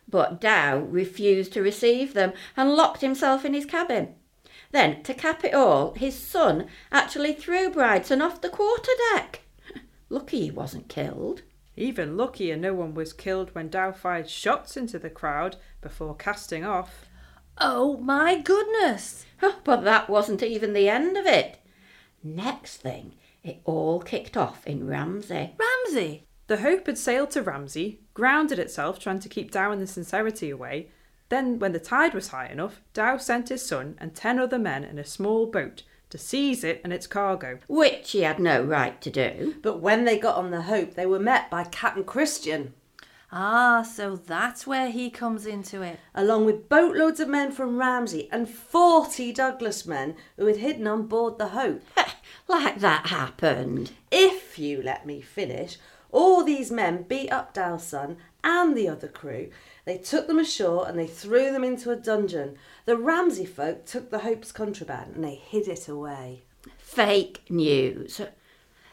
But 0.09 0.41
Dow 0.41 0.79
refused 0.79 1.53
to 1.55 1.63
receive 1.63 2.15
them 2.15 2.33
and 2.57 2.75
locked 2.75 3.01
himself 3.01 3.45
in 3.45 3.55
his 3.55 3.65
cabin. 3.67 4.15
Then, 4.71 5.03
to 5.03 5.15
cap 5.15 5.45
it 5.45 5.55
all, 5.55 5.95
his 5.95 6.19
son 6.19 6.67
actually 6.91 7.35
threw 7.35 7.71
Brideson 7.71 8.23
off 8.23 8.41
the 8.41 8.49
quarterdeck. 8.49 9.41
Lucky 10.09 10.45
he 10.45 10.51
wasn't 10.51 10.89
killed. 10.89 11.43
Even 11.77 12.17
luckier 12.17 12.57
no 12.57 12.75
one 12.75 12.95
was 12.95 13.13
killed 13.13 13.55
when 13.55 13.69
Dow 13.69 13.93
fired 13.93 14.29
shots 14.29 14.77
into 14.77 14.99
the 14.99 15.11
crowd 15.11 15.57
before 15.81 16.15
casting 16.15 16.65
off. 16.65 17.07
Oh 17.59 17.97
my 17.99 18.41
goodness. 18.41 19.27
But 19.65 19.83
that 19.83 20.09
wasn't 20.09 20.43
even 20.43 20.73
the 20.73 20.89
end 20.89 21.17
of 21.17 21.27
it. 21.27 21.59
Next 22.23 22.77
thing, 22.77 23.15
it 23.43 23.61
all 23.65 24.01
kicked 24.01 24.37
off 24.37 24.65
in 24.67 24.87
Ramsey. 24.87 25.57
Ramsey. 25.59 26.27
The 26.47 26.59
Hope 26.59 26.87
had 26.87 26.99
sailed 26.99 27.33
to 27.33 27.43
Ramsey, 27.43 28.02
grounded 28.15 28.59
itself 28.59 28.99
trying 28.99 29.21
to 29.21 29.29
keep 29.29 29.51
Dow 29.51 29.73
and 29.73 29.81
the 29.81 29.87
Sincerity 29.87 30.51
away. 30.51 30.89
Then, 31.29 31.59
when 31.59 31.73
the 31.73 31.79
tide 31.79 32.13
was 32.15 32.29
high 32.29 32.47
enough, 32.47 32.81
Dow 32.93 33.17
sent 33.17 33.49
his 33.49 33.65
son 33.65 33.97
and 33.99 34.15
ten 34.15 34.39
other 34.39 34.59
men 34.59 34.85
in 34.85 34.99
a 34.99 35.05
small 35.05 35.47
boat 35.47 35.83
to 36.11 36.19
seize 36.19 36.63
it 36.63 36.81
and 36.85 36.93
its 36.93 37.07
cargo. 37.07 37.59
Which 37.69 38.11
he 38.11 38.21
had 38.21 38.39
no 38.39 38.63
right 38.63 39.01
to 39.01 39.11
do. 39.11 39.55
But 39.63 39.81
when 39.81 40.05
they 40.05 40.19
got 40.19 40.37
on 40.37 40.51
the 40.51 40.63
Hope, 40.63 40.95
they 40.95 41.07
were 41.07 41.19
met 41.19 41.51
by 41.51 41.65
Captain 41.65 42.05
Christian, 42.05 42.75
Ah, 43.35 43.81
so 43.83 44.15
that's 44.17 44.67
where 44.67 44.91
he 44.91 45.09
comes 45.09 45.47
into 45.47 45.81
it. 45.81 45.99
along 46.15 46.45
with 46.45 46.69
boatloads 46.69 47.19
of 47.19 47.29
men 47.31 47.51
from 47.51 47.79
Ramsey 47.79 48.29
and 48.31 48.47
40 48.47 49.33
Douglas 49.33 49.87
men 49.87 50.17
who 50.37 50.45
had 50.45 50.59
hidden 50.59 50.87
on 50.87 51.07
board 51.07 51.39
the 51.39 51.49
Hope. 51.49 51.83
Like 52.49 52.81
that 52.81 53.07
happened. 53.07 53.93
If 54.11 54.59
you 54.59 54.83
let 54.83 55.07
me 55.07 55.21
finish, 55.23 55.79
all 56.13 56.45
these 56.45 56.71
men 56.71 57.03
beat 57.03 57.31
up 57.31 57.55
Dow's 57.55 57.85
son 57.85 58.19
and 58.45 58.77
the 58.77 58.89
other 58.89 59.09
crew. 59.09 59.51
They 59.85 59.99
took 59.99 60.29
them 60.29 60.39
ashore 60.39 60.87
and 60.87 60.99
they 60.99 61.07
threw 61.07 61.51
them 61.51 61.65
into 61.65 61.91
a 61.91 61.97
dungeon. 61.97 62.57
The 62.85 62.97
Ramsey 62.97 63.47
folk 63.47 63.87
took 63.87 64.11
the 64.11 64.21
Hope's 64.21 64.53
contraband 64.53 65.17
and 65.17 65.25
they 65.25 65.35
hid 65.35 65.67
it 65.67 65.89
away. 65.89 66.43
Fake 66.79 67.43
news. 67.49 68.21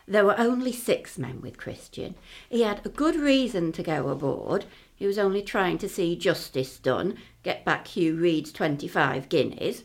There 0.08 0.26
were 0.26 0.40
only 0.40 0.72
six 0.72 1.20
men 1.20 1.42
with 1.42 1.58
Christian. 1.58 2.16
He 2.50 2.64
had 2.64 2.84
a 2.84 2.90
good 2.90 3.16
reason 3.16 3.72
to 3.74 3.84
go 3.84 4.08
aboard. 4.10 4.66
He 4.96 5.06
was 5.06 5.20
only 5.20 5.44
trying 5.44 5.78
to 5.80 5.90
see 5.90 6.16
justice 6.16 6.80
done, 6.80 7.18
get 7.44 7.64
back 7.64 7.88
Hugh 7.88 8.16
Reed's 8.16 8.52
25 8.52 9.30
guineas. 9.30 9.84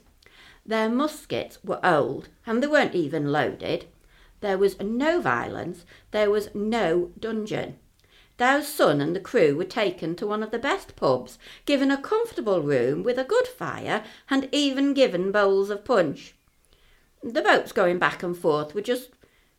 Their 0.65 0.89
muskets 0.89 1.59
were 1.63 1.85
old 1.85 2.31
and 2.47 2.63
they 2.63 2.67
weren't 2.67 2.95
even 2.95 3.31
loaded. 3.31 3.85
There 4.45 4.59
was 4.59 4.79
no 4.79 5.23
violence, 5.23 5.87
there 6.11 6.31
was 6.31 6.55
no 6.55 7.13
dungeon. 7.19 7.79
Dow's 8.37 8.69
son 8.69 9.01
and 9.01 9.17
the 9.17 9.21
crew 9.21 9.57
were 9.57 9.65
taken 9.65 10.15
to 10.17 10.27
one 10.27 10.43
of 10.43 10.51
the 10.51 10.59
best 10.59 10.97
pubs, 10.97 11.39
given 11.65 11.91
a 11.91 11.97
comfortable 11.97 12.61
room 12.61 13.03
with 13.03 13.19
a 13.19 13.25
good 13.25 13.49
fire, 13.49 14.05
and 14.29 14.51
even 14.53 14.93
given 14.93 15.33
bowls 15.33 15.71
of 15.71 15.87
punch. 15.87 16.35
The 17.23 17.41
boats 17.41 17.73
going 17.73 17.99
back 17.99 18.23
and 18.23 18.37
forth 18.37 18.75
were 18.75 18.83
just 18.83 19.13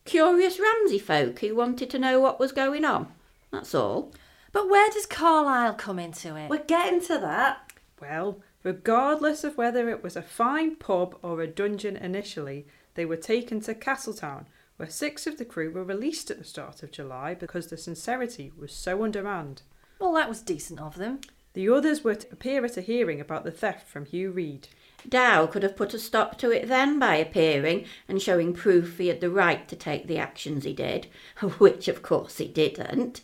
curious 0.05 0.59
Ramsey 0.59 0.99
folk 0.99 1.39
who 1.39 1.55
wanted 1.55 1.89
to 1.89 1.97
know 1.97 2.19
what 2.19 2.39
was 2.39 2.51
going 2.51 2.85
on. 2.85 3.11
That's 3.51 3.73
all. 3.73 4.11
But 4.51 4.69
where 4.69 4.91
does 4.91 5.07
Carlisle 5.07 5.73
come 5.73 5.97
into 5.97 6.35
it? 6.35 6.47
We're 6.47 6.63
getting 6.63 7.01
to 7.07 7.17
that. 7.17 7.71
Well, 7.99 8.39
regardless 8.61 9.43
of 9.43 9.57
whether 9.57 9.89
it 9.89 10.03
was 10.03 10.15
a 10.15 10.21
fine 10.21 10.75
pub 10.75 11.17
or 11.23 11.41
a 11.41 11.47
dungeon 11.47 11.97
initially, 11.97 12.67
they 12.93 13.03
were 13.05 13.17
taken 13.17 13.61
to 13.61 13.73
Castletown, 13.73 14.45
where 14.77 14.89
six 14.89 15.25
of 15.25 15.37
the 15.37 15.45
crew 15.45 15.71
were 15.71 15.83
released 15.83 16.29
at 16.29 16.37
the 16.37 16.43
start 16.43 16.83
of 16.83 16.91
July 16.91 17.33
because 17.33 17.67
the 17.67 17.77
Sincerity 17.77 18.51
was 18.57 18.73
so 18.73 19.03
undermanned. 19.03 19.61
Well, 19.99 20.13
that 20.13 20.29
was 20.29 20.41
decent 20.41 20.79
of 20.79 20.95
them. 20.95 21.21
The 21.53 21.69
others 21.69 22.03
were 22.03 22.15
to 22.15 22.31
appear 22.31 22.65
at 22.65 22.75
a 22.75 22.81
hearing 22.81 23.21
about 23.21 23.45
the 23.45 23.51
theft 23.51 23.87
from 23.87 24.05
Hugh 24.05 24.31
Reed. 24.31 24.67
Dow 25.07 25.47
could 25.47 25.63
have 25.63 25.77
put 25.77 25.93
a 25.93 25.99
stop 25.99 26.37
to 26.39 26.51
it 26.51 26.67
then 26.67 26.99
by 26.99 27.15
appearing 27.15 27.85
and 28.09 28.21
showing 28.21 28.53
proof 28.53 28.97
he 28.97 29.07
had 29.07 29.21
the 29.21 29.29
right 29.29 29.67
to 29.69 29.75
take 29.75 30.07
the 30.07 30.17
actions 30.17 30.65
he 30.65 30.73
did, 30.73 31.07
which 31.59 31.87
of 31.87 32.01
course 32.01 32.37
he 32.37 32.47
didn't. 32.47 33.21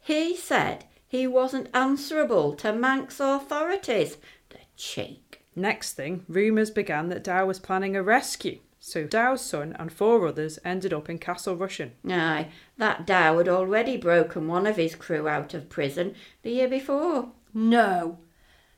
He 0.00 0.36
said 0.36 0.86
he 1.06 1.26
wasn't 1.26 1.68
answerable 1.72 2.54
to 2.56 2.72
Manx 2.72 3.20
authorities. 3.20 4.16
The 4.48 4.58
cheek. 4.76 5.42
Next 5.54 5.92
thing, 5.92 6.24
rumours 6.28 6.70
began 6.70 7.10
that 7.10 7.22
Dow 7.22 7.46
was 7.46 7.60
planning 7.60 7.94
a 7.94 8.02
rescue, 8.02 8.58
so 8.84 9.04
Dow's 9.04 9.44
son 9.44 9.76
and 9.78 9.92
four 9.92 10.26
others 10.26 10.58
ended 10.64 10.92
up 10.92 11.08
in 11.08 11.18
Castle 11.18 11.56
Rushen. 11.56 11.92
Aye, 12.10 12.48
that 12.78 13.06
Dow 13.06 13.38
had 13.38 13.48
already 13.48 13.96
broken 13.96 14.48
one 14.48 14.66
of 14.66 14.74
his 14.74 14.96
crew 14.96 15.28
out 15.28 15.54
of 15.54 15.68
prison 15.68 16.16
the 16.42 16.50
year 16.50 16.68
before. 16.68 17.28
No. 17.54 18.18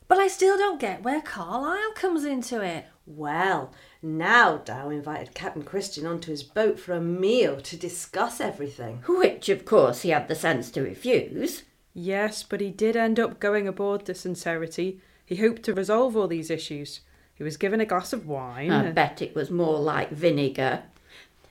But 0.07 0.19
I 0.19 0.29
still 0.29 0.59
don't 0.59 0.79
get 0.79 1.03
where 1.03 1.23
Carlisle 1.23 1.93
comes 1.95 2.23
into 2.23 2.61
it. 2.61 2.85
Well, 3.07 3.73
now 4.03 4.59
Dow 4.59 4.91
invited 4.91 5.33
Captain 5.33 5.63
Christian 5.63 6.05
onto 6.05 6.31
his 6.31 6.43
boat 6.43 6.79
for 6.79 6.93
a 6.93 7.01
meal 7.01 7.59
to 7.63 7.75
discuss 7.75 8.43
everything. 8.43 9.03
Which, 9.07 9.49
of 9.49 9.65
course, 9.65 10.03
he 10.03 10.11
had 10.11 10.29
the 10.29 10.35
sense 10.35 10.71
to 10.73 10.83
refuse. 10.83 11.63
Yes, 11.95 12.43
but 12.43 12.61
he 12.61 12.71
did 12.71 12.95
end 12.95 13.19
up 13.19 13.41
going 13.41 13.67
aboard 13.67 14.05
the 14.05 14.15
Sincerity. 14.15 15.01
He 15.25 15.37
hoped 15.37 15.63
to 15.63 15.73
resolve 15.73 16.15
all 16.15 16.29
these 16.29 16.51
issues. 16.51 17.01
He 17.35 17.43
was 17.43 17.57
given 17.57 17.81
a 17.81 17.87
glass 17.87 18.13
of 18.13 18.27
wine. 18.27 18.71
I 18.71 18.91
bet 18.93 19.21
it 19.21 19.35
was 19.35 19.51
more 19.51 19.79
like 19.79 20.11
vinegar. 20.11 20.85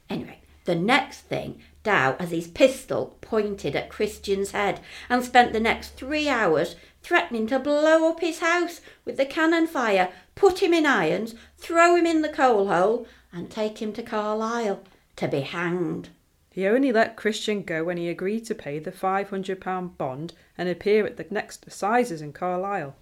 Anyway, 0.10 0.40
the 0.66 0.76
next 0.76 1.22
thing, 1.22 1.62
Dow 1.84 2.16
has 2.20 2.32
his 2.32 2.48
pistol 2.48 3.18
pointed 3.20 3.76
at 3.76 3.90
Christian's 3.90 4.52
head 4.52 4.80
and 5.10 5.24
spent 5.24 5.52
the 5.52 5.60
next 5.60 5.96
three 5.96 6.30
hours 6.30 6.76
threatening 7.02 7.48
to 7.48 7.60
blow 7.60 8.10
up 8.10 8.22
his 8.22 8.40
house 8.40 8.80
with 9.04 9.18
the 9.18 9.26
cannon 9.26 9.68
fire, 9.68 10.10
put 10.36 10.64
him 10.64 10.74
in 10.74 10.86
irons, 10.86 11.36
throw 11.58 11.96
him 11.96 12.06
in 12.06 12.22
the 12.22 12.30
coal 12.30 12.68
hole, 12.70 13.06
and 13.34 13.52
take 13.52 13.82
him 13.82 13.92
to 13.94 14.02
Carlisle 14.02 14.82
to 15.18 15.28
be 15.28 15.42
hanged. 15.42 16.10
He 16.50 16.68
only 16.68 16.92
let 16.92 17.18
Christian 17.18 17.64
go 17.64 17.84
when 17.84 17.98
he 17.98 18.08
agreed 18.08 18.46
to 18.46 18.56
pay 18.56 18.80
the 18.80 18.92
£500 18.92 19.98
bond 19.98 20.34
and 20.58 20.70
appear 20.70 21.06
at 21.06 21.18
the 21.18 21.26
next 21.30 21.66
assizes 21.68 22.22
in 22.22 22.32
Carlisle. 22.32 22.96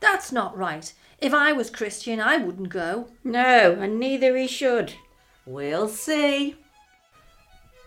That's 0.00 0.32
not 0.32 0.56
right. 0.56 0.92
If 1.18 1.32
I 1.32 1.52
was 1.52 1.70
Christian, 1.70 2.20
I 2.20 2.36
wouldn't 2.36 2.68
go. 2.68 3.08
No, 3.24 3.72
and 3.72 3.98
neither 3.98 4.36
he 4.36 4.46
should. 4.46 4.92
We'll 5.46 5.88
see. 5.88 6.56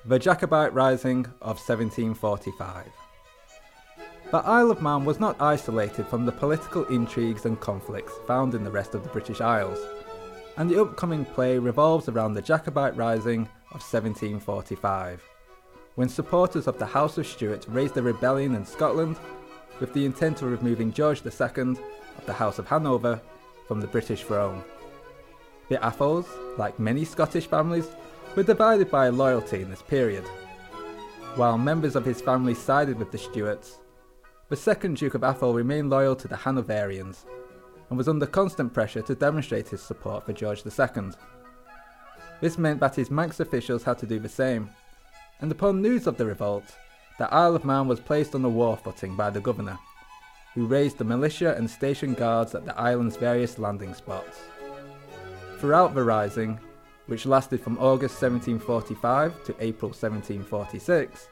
The 0.05 0.17
Jacobite 0.17 0.74
Rising 0.74 1.25
of 1.41 1.57
1745. 1.57 2.88
The 4.31 4.38
Isle 4.38 4.71
of 4.71 4.81
Man 4.81 5.05
was 5.05 5.19
not 5.19 5.41
isolated 5.41 6.07
from 6.07 6.25
the 6.25 6.31
political 6.31 6.86
intrigues 6.86 7.45
and 7.45 7.59
conflicts 7.59 8.13
found 8.25 8.55
in 8.55 8.63
the 8.63 8.71
rest 8.71 8.95
of 8.95 9.03
the 9.03 9.09
British 9.09 9.41
Isles, 9.41 9.79
and 10.57 10.69
the 10.69 10.81
upcoming 10.81 11.25
play 11.25 11.59
revolves 11.59 12.09
around 12.09 12.33
the 12.33 12.41
Jacobite 12.41 12.95
Rising 12.95 13.41
of 13.71 13.81
1745, 13.81 15.24
when 15.95 16.09
supporters 16.09 16.67
of 16.67 16.79
the 16.79 16.86
House 16.86 17.17
of 17.17 17.27
Stuart 17.27 17.65
raised 17.69 17.98
a 17.98 18.01
rebellion 18.01 18.55
in 18.55 18.65
Scotland 18.65 19.17
with 19.79 19.93
the 19.93 20.05
intent 20.05 20.41
of 20.41 20.51
removing 20.51 20.93
George 20.93 21.24
II 21.25 21.75
of 22.18 22.25
the 22.25 22.34
House 22.34 22.60
of 22.60 22.68
Hanover 22.68 23.22
from 23.68 23.82
the 23.82 23.88
British 23.88 24.24
throne. 24.24 24.63
The 25.70 25.88
Atholls, 25.88 26.28
like 26.58 26.80
many 26.80 27.06
Scottish 27.06 27.48
families, 27.48 27.88
were 28.36 28.44
divided 28.44 28.89
by 28.89 29.10
loyalty 29.10 29.62
in 29.62 29.70
this 29.70 29.82
period. 29.82 30.24
While 31.36 31.58
members 31.58 31.96
of 31.96 32.06
his 32.06 32.22
family 32.22 32.56
sided 32.56 32.98
with 32.98 33.12
the 33.12 33.18
Stuarts, 33.18 33.78
the 34.50 34.56
second 34.56 34.98
Duke 34.98 35.13
of 35.13 35.22
Atholl 35.22 35.54
remained 35.54 35.92
loyal 35.92 36.16
to 36.16 36.28
the 36.28 36.36
Hanoverians 36.36 37.25
and 37.89 37.98
was 37.98 38.08
under 38.08 38.25
constant 38.25 38.74
pressure 38.74 39.01
to 39.04 39.16
demonstrate 39.16 39.70
his 39.70 39.82
support 39.82 40.25
for 40.25 40.34
George 40.34 40.63
II. 40.66 41.12
This 42.42 42.58
meant 42.58 42.80
that 42.80 42.96
his 42.96 43.12
Manx 43.12 43.39
officials 43.39 43.84
had 43.84 43.98
to 44.00 44.08
do 44.08 44.20
the 44.20 44.30
same, 44.30 44.70
and 45.42 45.51
upon 45.51 45.82
news 45.82 46.08
of 46.08 46.18
the 46.18 46.25
revolt, 46.25 46.63
the 47.18 47.32
Isle 47.34 47.56
of 47.56 47.66
Man 47.66 47.88
was 47.88 48.00
placed 48.00 48.34
on 48.34 48.46
a 48.46 48.50
war 48.50 48.78
footing 48.78 49.15
by 49.15 49.30
the 49.30 49.41
governor, 49.41 49.78
who 50.55 50.65
raised 50.65 50.97
the 50.97 51.03
militia 51.03 51.55
and 51.57 51.69
stationed 51.69 52.17
guards 52.17 52.55
at 52.55 52.65
the 52.65 52.77
island's 52.79 53.17
various 53.17 53.59
landing 53.59 53.93
spots. 53.93 54.39
Throughout 55.59 55.93
the 55.93 56.03
rising, 56.03 56.59
which 57.07 57.25
lasted 57.25 57.62
from 57.62 57.77
August 57.79 58.21
1745 58.21 59.43
to 59.45 59.55
April 59.59 59.89
1746, 59.89 61.27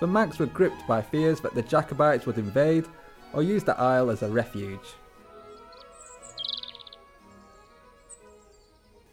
the 0.00 0.06
Manx 0.06 0.38
were 0.38 0.46
gripped 0.46 0.86
by 0.86 1.02
fears 1.02 1.40
that 1.40 1.54
the 1.54 1.62
Jacobites 1.62 2.26
would 2.26 2.38
invade 2.38 2.86
or 3.32 3.42
use 3.42 3.64
the 3.64 3.78
isle 3.78 4.10
as 4.10 4.22
a 4.22 4.28
refuge. 4.28 4.94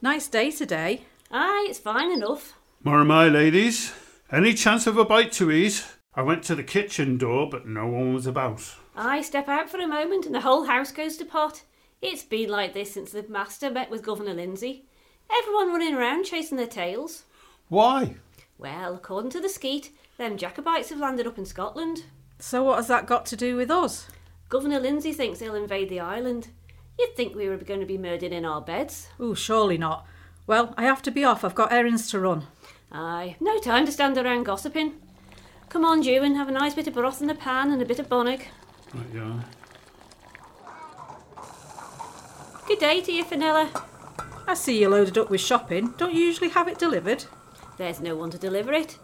Nice 0.01 0.27
day 0.27 0.51
today. 0.51 1.03
Aye, 1.31 1.67
it's 1.69 1.79
fine 1.79 2.11
enough. 2.11 2.53
More 2.83 3.03
my 3.03 3.27
ladies. 3.27 3.93
Any 4.31 4.53
chance 4.53 4.87
of 4.87 4.97
a 4.97 5.03
bite 5.03 5.31
to 5.33 5.51
eat? 5.51 5.83
I 6.17 6.23
went 6.23 6.41
to 6.45 6.55
the 6.55 6.63
kitchen 6.63 7.19
door, 7.19 7.47
but 7.47 7.67
no 7.67 7.85
one 7.85 8.11
was 8.11 8.25
about. 8.25 8.73
I 8.95 9.21
step 9.21 9.47
out 9.47 9.69
for 9.69 9.77
a 9.77 9.87
moment 9.87 10.25
and 10.25 10.33
the 10.33 10.41
whole 10.41 10.63
house 10.63 10.91
goes 10.91 11.15
to 11.17 11.25
pot. 11.25 11.61
It's 12.01 12.23
been 12.23 12.49
like 12.49 12.73
this 12.73 12.91
since 12.91 13.11
the 13.11 13.23
master 13.29 13.69
met 13.69 13.91
with 13.91 14.01
Governor 14.01 14.33
Lindsay. 14.33 14.85
Everyone 15.31 15.67
running 15.67 15.93
around 15.93 16.25
chasing 16.25 16.57
their 16.57 16.65
tails. 16.65 17.25
Why? 17.69 18.15
Well, 18.57 18.95
according 18.95 19.29
to 19.31 19.39
the 19.39 19.47
skeet, 19.47 19.91
them 20.17 20.37
Jacobites 20.37 20.89
have 20.89 20.97
landed 20.97 21.27
up 21.27 21.37
in 21.37 21.45
Scotland. 21.45 22.05
So 22.39 22.63
what 22.63 22.77
has 22.77 22.87
that 22.87 23.05
got 23.05 23.27
to 23.27 23.35
do 23.35 23.55
with 23.55 23.69
us? 23.69 24.07
Governor 24.49 24.79
Lindsay 24.79 25.13
thinks 25.13 25.37
they'll 25.37 25.53
invade 25.53 25.89
the 25.89 25.99
island. 25.99 26.47
You'd 26.97 27.15
think 27.15 27.35
we 27.35 27.47
were 27.47 27.57
going 27.57 27.81
to 27.81 27.85
be 27.85 27.99
murdered 27.99 28.33
in 28.33 28.43
our 28.43 28.61
beds. 28.61 29.09
Oh, 29.19 29.35
surely 29.35 29.77
not. 29.77 30.07
Well, 30.47 30.73
I 30.77 30.83
have 30.85 31.03
to 31.03 31.11
be 31.11 31.23
off. 31.23 31.43
I've 31.43 31.53
got 31.53 31.71
errands 31.71 32.09
to 32.09 32.19
run. 32.19 32.47
Aye, 32.91 33.35
no 33.39 33.59
time 33.59 33.85
to 33.85 33.91
stand 33.91 34.17
around 34.17 34.45
gossiping. 34.45 34.93
Come 35.77 35.85
on, 35.85 36.01
Dewan, 36.01 36.33
have 36.33 36.49
a 36.49 36.51
nice 36.51 36.73
bit 36.73 36.87
of 36.87 36.95
broth 36.95 37.21
in 37.21 37.27
the 37.27 37.35
pan 37.35 37.71
and 37.71 37.79
a 37.79 37.85
bit 37.85 37.99
of 37.99 38.09
bonnag. 38.09 38.47
Right, 38.95 39.05
yeah. 39.13 39.41
Good 42.67 42.79
day 42.79 42.99
to 43.01 43.11
you, 43.11 43.23
Fenella. 43.23 43.69
I 44.47 44.55
see 44.55 44.81
you're 44.81 44.89
loaded 44.89 45.19
up 45.19 45.29
with 45.29 45.39
shopping. 45.39 45.93
Don't 45.99 46.15
you 46.15 46.23
usually 46.23 46.49
have 46.49 46.67
it 46.67 46.79
delivered? 46.79 47.25
There's 47.77 48.01
no 48.01 48.15
one 48.15 48.31
to 48.31 48.39
deliver 48.39 48.73
it. 48.73 48.97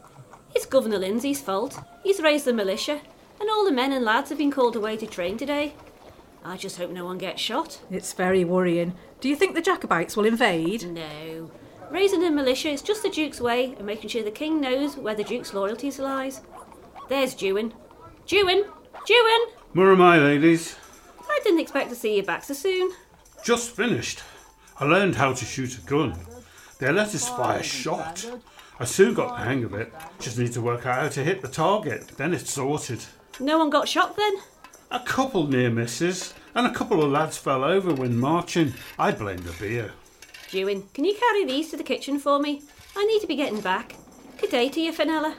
It's 0.55 0.65
Governor 0.65 0.97
Lindsay's 0.97 1.39
fault. 1.39 1.79
He's 2.01 2.19
raised 2.19 2.45
the 2.45 2.53
militia, 2.53 3.01
and 3.39 3.51
all 3.51 3.65
the 3.65 3.71
men 3.71 3.91
and 3.91 4.03
lads 4.03 4.29
have 4.29 4.39
been 4.39 4.49
called 4.49 4.75
away 4.75 4.97
to 4.97 5.05
train 5.05 5.38
today. 5.38 5.75
I 6.43 6.57
just 6.57 6.79
hope 6.79 6.89
no 6.89 7.05
one 7.05 7.19
gets 7.19 7.39
shot. 7.39 7.81
It's 7.91 8.13
very 8.13 8.43
worrying. 8.43 8.95
Do 9.21 9.29
you 9.29 9.36
think 9.36 9.53
the 9.53 9.62
Jacobites 9.62 10.17
will 10.17 10.25
invade? 10.25 10.91
No. 10.91 11.51
Raising 11.91 12.21
the 12.21 12.31
militia 12.31 12.69
is 12.69 12.81
just 12.81 13.03
the 13.03 13.12
Duke's 13.12 13.39
way 13.39 13.73
of 13.73 13.86
making 13.86 14.09
sure 14.09 14.23
the 14.23 14.31
King 14.31 14.59
knows 14.59 14.97
where 14.97 15.13
the 15.13 15.23
Duke's 15.23 15.53
loyalties 15.53 15.99
lies. 15.99 16.41
There's 17.13 17.36
Dewin, 17.36 17.71
Dewin, 18.26 18.63
Dewin. 18.65 18.65
Dewan! 19.06 19.39
More 19.76 19.95
my 19.95 20.17
ladies. 20.17 20.76
I 21.30 21.39
didn't 21.43 21.60
expect 21.60 21.91
to 21.91 21.95
see 21.95 22.15
you 22.15 22.23
back 22.23 22.43
so 22.43 22.56
soon. 22.56 22.91
Just 23.43 23.69
finished. 23.69 24.23
I 24.80 24.86
learned 24.86 25.13
how 25.13 25.32
to 25.32 25.45
shoot 25.45 25.78
a 25.78 25.82
gun. 25.82 26.17
They 26.80 26.91
let 26.91 27.13
us 27.13 27.30
fire 27.30 27.62
shot. 27.62 28.26
I 28.80 28.86
soon 28.86 29.13
got 29.13 29.38
the 29.38 29.43
hang 29.43 29.63
of 29.63 29.76
it. 29.76 29.93
Just 30.19 30.39
need 30.39 30.54
to 30.54 30.62
work 30.62 30.88
out 30.88 31.04
how 31.04 31.08
to 31.10 31.23
hit 31.23 31.43
the 31.43 31.47
target. 31.47 32.08
Then 32.17 32.34
it's 32.34 32.52
sorted. 32.52 33.06
No 33.39 33.60
one 33.60 33.69
got 33.69 33.88
shot 33.88 34.17
then? 34.17 34.34
A 34.89 34.99
couple 35.02 35.45
near 35.45 35.69
misses, 35.69 36.34
and 36.56 36.65
a 36.65 36.73
couple 36.73 37.04
of 37.04 37.12
lads 37.12 37.38
fell 37.38 37.63
over 37.63 37.93
when 37.93 38.17
marching. 38.17 38.73
I 38.97 39.12
blame 39.12 39.43
the 39.43 39.54
beer. 39.60 39.91
Dewin, 40.49 40.89
can 40.95 41.06
you 41.06 41.13
carry 41.13 41.45
these 41.45 41.69
to 41.69 41.78
the 41.78 41.84
kitchen 41.84 42.17
for 42.17 42.39
me? 42.39 42.63
I 42.97 43.06
need 43.06 43.19
to 43.19 43.28
be 43.28 43.36
getting 43.36 43.62
back. 43.62 43.97
Good 44.39 44.49
day 44.49 44.67
to 44.69 44.82
you, 44.82 44.91
Fenella. 44.91 45.36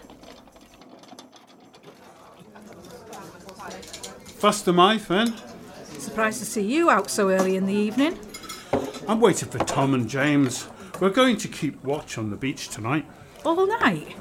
Fast 4.44 4.68
am 4.68 4.78
I, 4.78 4.98
Fen? 4.98 5.32
Surprised 5.98 6.38
to 6.40 6.44
see 6.44 6.60
you 6.60 6.90
out 6.90 7.08
so 7.08 7.30
early 7.30 7.56
in 7.56 7.64
the 7.64 7.72
evening. 7.72 8.18
I'm 9.08 9.18
waiting 9.18 9.48
for 9.48 9.56
Tom 9.60 9.94
and 9.94 10.06
James. 10.06 10.68
We're 11.00 11.08
going 11.08 11.38
to 11.38 11.48
keep 11.48 11.82
watch 11.82 12.18
on 12.18 12.28
the 12.28 12.36
beach 12.36 12.68
tonight. 12.68 13.06
All 13.42 13.66
night? 13.66 14.14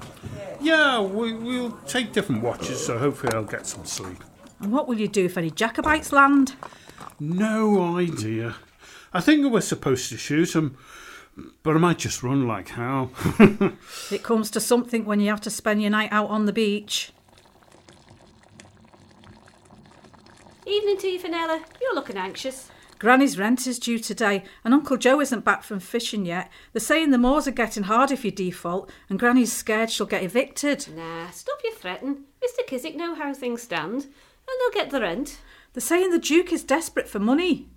Yeah, 0.62 1.02
we, 1.02 1.34
we'll 1.34 1.72
take 1.88 2.14
different 2.14 2.42
watches, 2.42 2.86
so 2.86 2.98
hopefully 2.98 3.34
I'll 3.34 3.44
get 3.44 3.68
some 3.68 3.84
sleep. 3.84 4.24
And 4.62 4.72
what 4.72 4.88
will 4.88 4.98
you 4.98 5.10
do 5.10 5.26
if 5.26 5.38
any 5.38 5.52
Jacobites 5.52 6.14
land? 6.14 6.56
No 7.20 7.98
idea. 7.98 8.56
I 9.12 9.20
think 9.20 9.52
we're 9.52 9.60
supposed 9.60 10.08
to 10.08 10.16
shoot 10.16 10.54
them, 10.54 10.78
but 11.64 11.76
I 11.76 11.80
might 11.80 11.98
just 11.98 12.24
run 12.24 12.48
like 12.48 12.70
hell. 12.70 13.12
It 14.10 14.24
comes 14.24 14.50
to 14.52 14.62
something 14.62 15.04
when 15.04 15.20
you 15.20 15.30
have 15.32 15.42
to 15.42 15.50
spend 15.50 15.82
your 15.82 15.92
night 15.92 16.14
out 16.14 16.30
on 16.30 16.46
the 16.46 16.54
beach. 16.54 17.12
Evening 20.74 20.98
to 20.98 21.08
you, 21.08 21.20
Fenella. 21.20 21.64
You're 21.80 21.94
looking 21.94 22.18
anxious. 22.18 22.72
Granny's 22.98 23.38
rent 23.38 23.68
is 23.68 23.78
due 23.78 24.00
today, 24.00 24.44
and 24.64 24.74
Uncle 24.74 24.98
Joe 24.98 25.22
isn't 25.22 25.46
back 25.46 25.62
from 25.62 25.80
fishing 25.80 26.26
yet. 26.26 26.52
They're 26.72 26.80
saying 26.80 27.12
the 27.12 27.20
moors 27.20 27.48
are 27.48 27.52
getting 27.52 27.84
hard 27.84 28.10
if 28.10 28.26
you 28.26 28.32
default, 28.32 28.90
and 29.08 29.20
Granny's 29.20 29.54
scared 29.54 29.92
she'll 29.92 30.08
get 30.08 30.24
evicted. 30.24 30.88
Nah, 30.96 31.30
stop 31.30 31.60
your 31.64 31.74
fretting. 31.74 32.24
Mr. 32.44 32.66
Kiswick 32.68 32.96
know 32.96 33.14
how 33.14 33.36
things 33.36 33.62
stand, 33.62 34.06
and 34.06 34.12
they'll 34.48 34.82
get 34.84 34.90
the 34.90 35.02
rent. 35.02 35.42
They're 35.74 35.82
saying 35.82 36.10
the 36.10 36.18
Duke 36.18 36.52
is 36.52 36.64
desperate 36.64 37.08
for 37.08 37.20
money. 37.20 37.68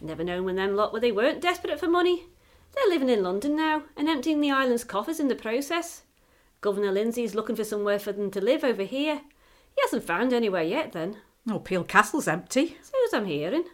Never 0.00 0.24
known 0.24 0.42
when 0.44 0.56
them 0.56 0.74
lot 0.74 0.92
were 0.92 0.98
they 0.98 1.12
weren't 1.12 1.40
desperate 1.40 1.78
for 1.78 1.88
money. 1.88 2.24
They're 2.74 2.88
living 2.88 3.10
in 3.10 3.22
London 3.22 3.54
now 3.54 3.84
and 3.96 4.08
emptying 4.08 4.40
the 4.40 4.50
island's 4.50 4.82
coffers 4.82 5.20
in 5.20 5.28
the 5.28 5.36
process. 5.36 6.02
Governor 6.62 6.90
Lindsay's 6.90 7.36
looking 7.36 7.54
for 7.54 7.64
somewhere 7.64 8.00
for 8.00 8.12
them 8.12 8.28
to 8.32 8.40
live 8.40 8.64
over 8.64 8.82
here. 8.82 9.20
He 9.76 9.82
hasn't 9.82 10.02
found 10.02 10.32
anywhere 10.32 10.64
yet 10.64 10.90
then. 10.90 11.18
Oh, 11.48 11.58
Peel 11.58 11.84
Castle's 11.84 12.28
empty. 12.28 12.76
So's 12.82 13.14
I'm 13.14 13.24
hearing. 13.24 13.64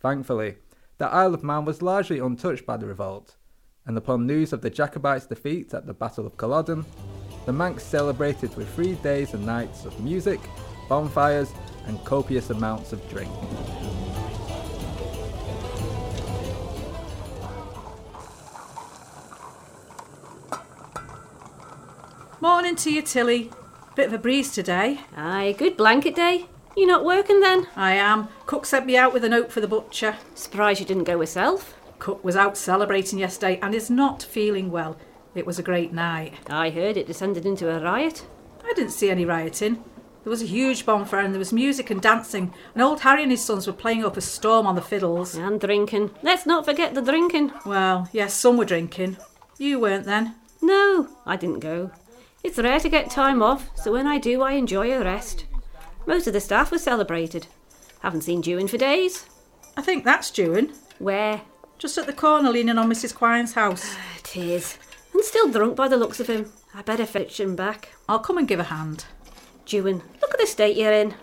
Thankfully, 0.00 0.56
the 0.98 1.06
Isle 1.06 1.34
of 1.34 1.44
Man 1.44 1.64
was 1.64 1.82
largely 1.82 2.18
untouched 2.18 2.64
by 2.64 2.76
the 2.76 2.86
revolt, 2.86 3.36
and 3.86 3.96
upon 3.98 4.26
news 4.26 4.52
of 4.52 4.62
the 4.62 4.70
Jacobites' 4.70 5.26
defeat 5.26 5.74
at 5.74 5.86
the 5.86 5.92
Battle 5.92 6.26
of 6.26 6.36
Culloden, 6.36 6.84
the 7.44 7.52
Manx 7.52 7.82
celebrated 7.82 8.56
with 8.56 8.72
three 8.74 8.94
days 8.96 9.34
and 9.34 9.44
nights 9.44 9.84
of 9.84 9.98
music, 10.00 10.40
bonfires, 10.88 11.52
and 11.86 12.02
copious 12.04 12.50
amounts 12.50 12.92
of 12.92 13.08
drink. 13.10 13.30
Morning 22.40 22.74
to 22.76 22.92
you, 22.92 23.02
Tilly. 23.02 23.50
Bit 23.94 24.08
of 24.08 24.14
a 24.14 24.18
breeze 24.18 24.52
today. 24.52 25.00
Aye, 25.14 25.54
good 25.58 25.76
blanket 25.76 26.16
day. 26.16 26.46
You 26.76 26.86
not 26.86 27.04
working 27.04 27.40
then? 27.40 27.66
I 27.76 27.92
am. 27.92 28.28
Cook 28.46 28.64
sent 28.64 28.86
me 28.86 28.96
out 28.96 29.12
with 29.12 29.24
a 29.24 29.28
note 29.28 29.52
for 29.52 29.60
the 29.60 29.68
butcher. 29.68 30.16
Surprised 30.34 30.80
you 30.80 30.86
didn't 30.86 31.04
go 31.04 31.20
yourself. 31.20 31.76
Cook 31.98 32.24
was 32.24 32.34
out 32.34 32.56
celebrating 32.56 33.18
yesterday 33.18 33.58
and 33.62 33.74
is 33.74 33.90
not 33.90 34.22
feeling 34.22 34.70
well. 34.70 34.96
It 35.34 35.46
was 35.46 35.58
a 35.58 35.62
great 35.62 35.92
night. 35.92 36.34
I 36.48 36.70
heard 36.70 36.96
it 36.96 37.06
descended 37.06 37.46
into 37.46 37.70
a 37.70 37.82
riot. 37.82 38.26
I 38.64 38.72
didn't 38.74 38.92
see 38.92 39.10
any 39.10 39.24
rioting. 39.24 39.84
There 40.24 40.30
was 40.30 40.42
a 40.42 40.46
huge 40.46 40.86
bonfire 40.86 41.20
and 41.20 41.34
there 41.34 41.38
was 41.38 41.52
music 41.52 41.90
and 41.90 42.00
dancing, 42.00 42.54
and 42.74 42.82
old 42.82 43.00
Harry 43.00 43.22
and 43.22 43.30
his 43.32 43.44
sons 43.44 43.66
were 43.66 43.72
playing 43.72 44.04
up 44.04 44.16
a 44.16 44.20
storm 44.20 44.66
on 44.66 44.76
the 44.76 44.80
fiddles. 44.80 45.34
And 45.34 45.60
drinking. 45.60 46.10
Let's 46.22 46.46
not 46.46 46.64
forget 46.64 46.94
the 46.94 47.02
drinking. 47.02 47.52
Well, 47.66 48.08
yes, 48.12 48.32
some 48.32 48.56
were 48.56 48.64
drinking. 48.64 49.16
You 49.58 49.80
weren't 49.80 50.04
then. 50.04 50.36
No, 50.60 51.08
I 51.26 51.36
didn't 51.36 51.60
go. 51.60 51.90
It's 52.44 52.58
rare 52.58 52.80
to 52.80 52.88
get 52.88 53.10
time 53.10 53.42
off, 53.42 53.70
so 53.74 53.92
when 53.92 54.06
I 54.06 54.18
do, 54.18 54.42
I 54.42 54.52
enjoy 54.52 54.92
a 54.92 55.04
rest. 55.04 55.44
Most 56.06 56.26
of 56.26 56.32
the 56.32 56.40
staff 56.40 56.70
were 56.70 56.78
celebrated. 56.78 57.46
Haven't 58.00 58.22
seen 58.22 58.40
Dewin 58.40 58.68
for 58.68 58.76
days. 58.76 59.26
I 59.76 59.82
think 59.82 60.04
that's 60.04 60.30
Dewin. 60.30 60.72
Where? 60.98 61.42
Just 61.78 61.98
at 61.98 62.06
the 62.06 62.12
corner 62.12 62.50
leaning 62.50 62.78
on 62.78 62.90
Mrs. 62.90 63.14
Quine's 63.14 63.54
house. 63.54 63.96
It 64.18 64.36
is. 64.36 64.78
And 65.12 65.22
still 65.24 65.50
drunk 65.50 65.76
by 65.76 65.88
the 65.88 65.96
looks 65.98 66.18
of 66.18 66.26
him. 66.26 66.52
I 66.74 66.80
better 66.80 67.04
fetch 67.04 67.38
him 67.38 67.54
back. 67.54 67.90
I'll 68.08 68.18
come 68.18 68.38
and 68.38 68.48
give 68.48 68.60
a 68.60 68.64
hand. 68.64 69.04
Dewin, 69.66 70.02
look 70.22 70.32
at 70.32 70.40
the 70.40 70.46
state 70.46 70.76
you're 70.76 70.92
in. 70.92 71.14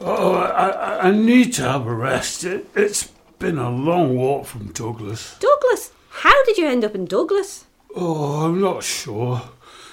Oh, 0.00 0.34
I, 0.34 0.68
I, 0.68 1.08
I 1.08 1.10
need 1.12 1.52
to 1.54 1.62
have 1.62 1.86
a 1.86 1.94
rest. 1.94 2.42
It, 2.44 2.68
it's 2.74 3.12
been 3.38 3.58
a 3.58 3.70
long 3.70 4.16
walk 4.16 4.46
from 4.46 4.72
Douglas. 4.72 5.38
Douglas? 5.38 5.92
How 6.08 6.44
did 6.44 6.58
you 6.58 6.66
end 6.66 6.84
up 6.84 6.94
in 6.94 7.04
Douglas? 7.04 7.66
Oh, 7.94 8.46
I'm 8.46 8.60
not 8.60 8.82
sure. 8.82 9.42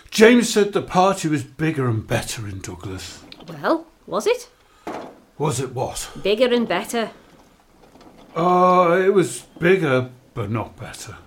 James 0.10 0.50
said 0.52 0.74
the 0.74 0.82
party 0.82 1.28
was 1.28 1.44
bigger 1.44 1.88
and 1.88 2.08
better 2.08 2.48
in 2.48 2.60
Douglas. 2.60 3.24
Well, 3.48 3.88
was 4.06 4.28
it? 4.28 4.50
Was 5.38 5.60
it 5.60 5.74
what? 5.74 6.10
Bigger 6.22 6.54
and 6.54 6.68
better. 6.68 7.12
Oh, 8.36 9.00
it 9.00 9.14
was 9.14 9.42
bigger, 9.60 10.10
but 10.34 10.50
not 10.50 10.76
better. 10.78 11.18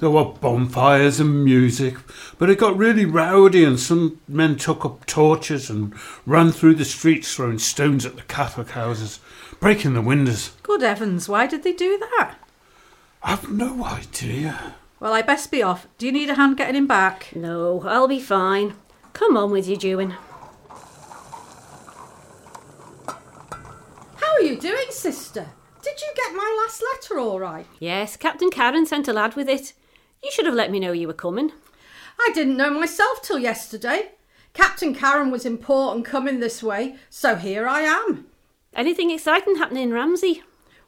There 0.00 0.10
were 0.10 0.26
bonfires 0.26 1.18
and 1.18 1.44
music, 1.44 1.96
but 2.38 2.48
it 2.48 2.58
got 2.58 2.78
really 2.78 3.04
rowdy, 3.04 3.64
and 3.64 3.80
some 3.80 4.20
men 4.28 4.56
took 4.56 4.84
up 4.84 5.04
torches 5.06 5.68
and 5.68 5.92
ran 6.24 6.52
through 6.52 6.76
the 6.76 6.84
streets 6.84 7.34
throwing 7.34 7.58
stones 7.58 8.06
at 8.06 8.14
the 8.14 8.22
Catholic 8.22 8.70
houses, 8.70 9.18
breaking 9.58 9.94
the 9.94 10.00
windows. 10.00 10.52
Good 10.62 10.82
heavens, 10.82 11.28
why 11.28 11.48
did 11.48 11.64
they 11.64 11.72
do 11.72 11.98
that? 11.98 12.36
I've 13.24 13.50
no 13.50 13.84
idea. 13.84 14.76
Well, 15.00 15.12
I 15.12 15.22
best 15.22 15.50
be 15.50 15.62
off. 15.62 15.88
Do 15.98 16.06
you 16.06 16.12
need 16.12 16.30
a 16.30 16.34
hand 16.34 16.56
getting 16.56 16.76
him 16.76 16.86
back? 16.86 17.34
No, 17.34 17.82
I'll 17.84 18.08
be 18.08 18.20
fine. 18.20 18.74
Come 19.12 19.36
on 19.36 19.50
with 19.50 19.68
you, 19.68 19.76
Dewin. 19.76 20.14
How 23.08 24.32
are 24.34 24.42
you 24.62 24.70
doing, 24.70 24.86
sister? 24.90 25.46
Did 25.82 26.00
you 26.00 26.08
get 26.16 26.34
my 26.34 26.64
last 26.64 26.82
letter 26.92 27.20
all 27.20 27.38
right? 27.38 27.66
Yes, 27.78 28.16
Captain 28.16 28.50
Karen 28.50 28.86
sent 28.86 29.06
a 29.06 29.12
lad 29.12 29.36
with 29.36 29.48
it. 29.48 29.72
You 30.22 30.32
should 30.32 30.46
have 30.46 30.54
let 30.54 30.72
me 30.72 30.80
know 30.80 30.90
you 30.90 31.06
were 31.06 31.14
coming. 31.14 31.52
I 32.18 32.32
didn't 32.34 32.56
know 32.56 32.70
myself 32.70 33.22
till 33.22 33.38
yesterday. 33.38 34.12
Captain 34.54 34.94
Karen 34.94 35.30
was 35.30 35.46
important 35.46 36.04
coming 36.04 36.40
this 36.40 36.60
way, 36.60 36.96
so 37.08 37.36
here 37.36 37.68
I 37.68 37.82
am. 37.82 38.26
Anything 38.74 39.12
exciting 39.12 39.56
happening 39.56 39.84
in 39.84 39.92
Ramsey? 39.92 40.42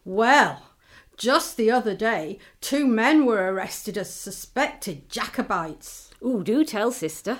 Well, 0.04 0.70
just 1.16 1.56
the 1.56 1.70
other 1.70 1.94
day, 1.94 2.40
two 2.60 2.88
men 2.88 3.24
were 3.24 3.52
arrested 3.52 3.96
as 3.96 4.12
suspected 4.12 5.08
Jacobites. 5.08 6.10
Oh, 6.20 6.42
do 6.42 6.64
tell, 6.64 6.90
sister. 6.90 7.38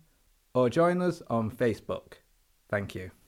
or 0.54 0.70
join 0.70 1.02
us 1.02 1.22
on 1.30 1.52
Facebook. 1.52 2.16
Thank 2.68 2.96
you. 2.96 3.12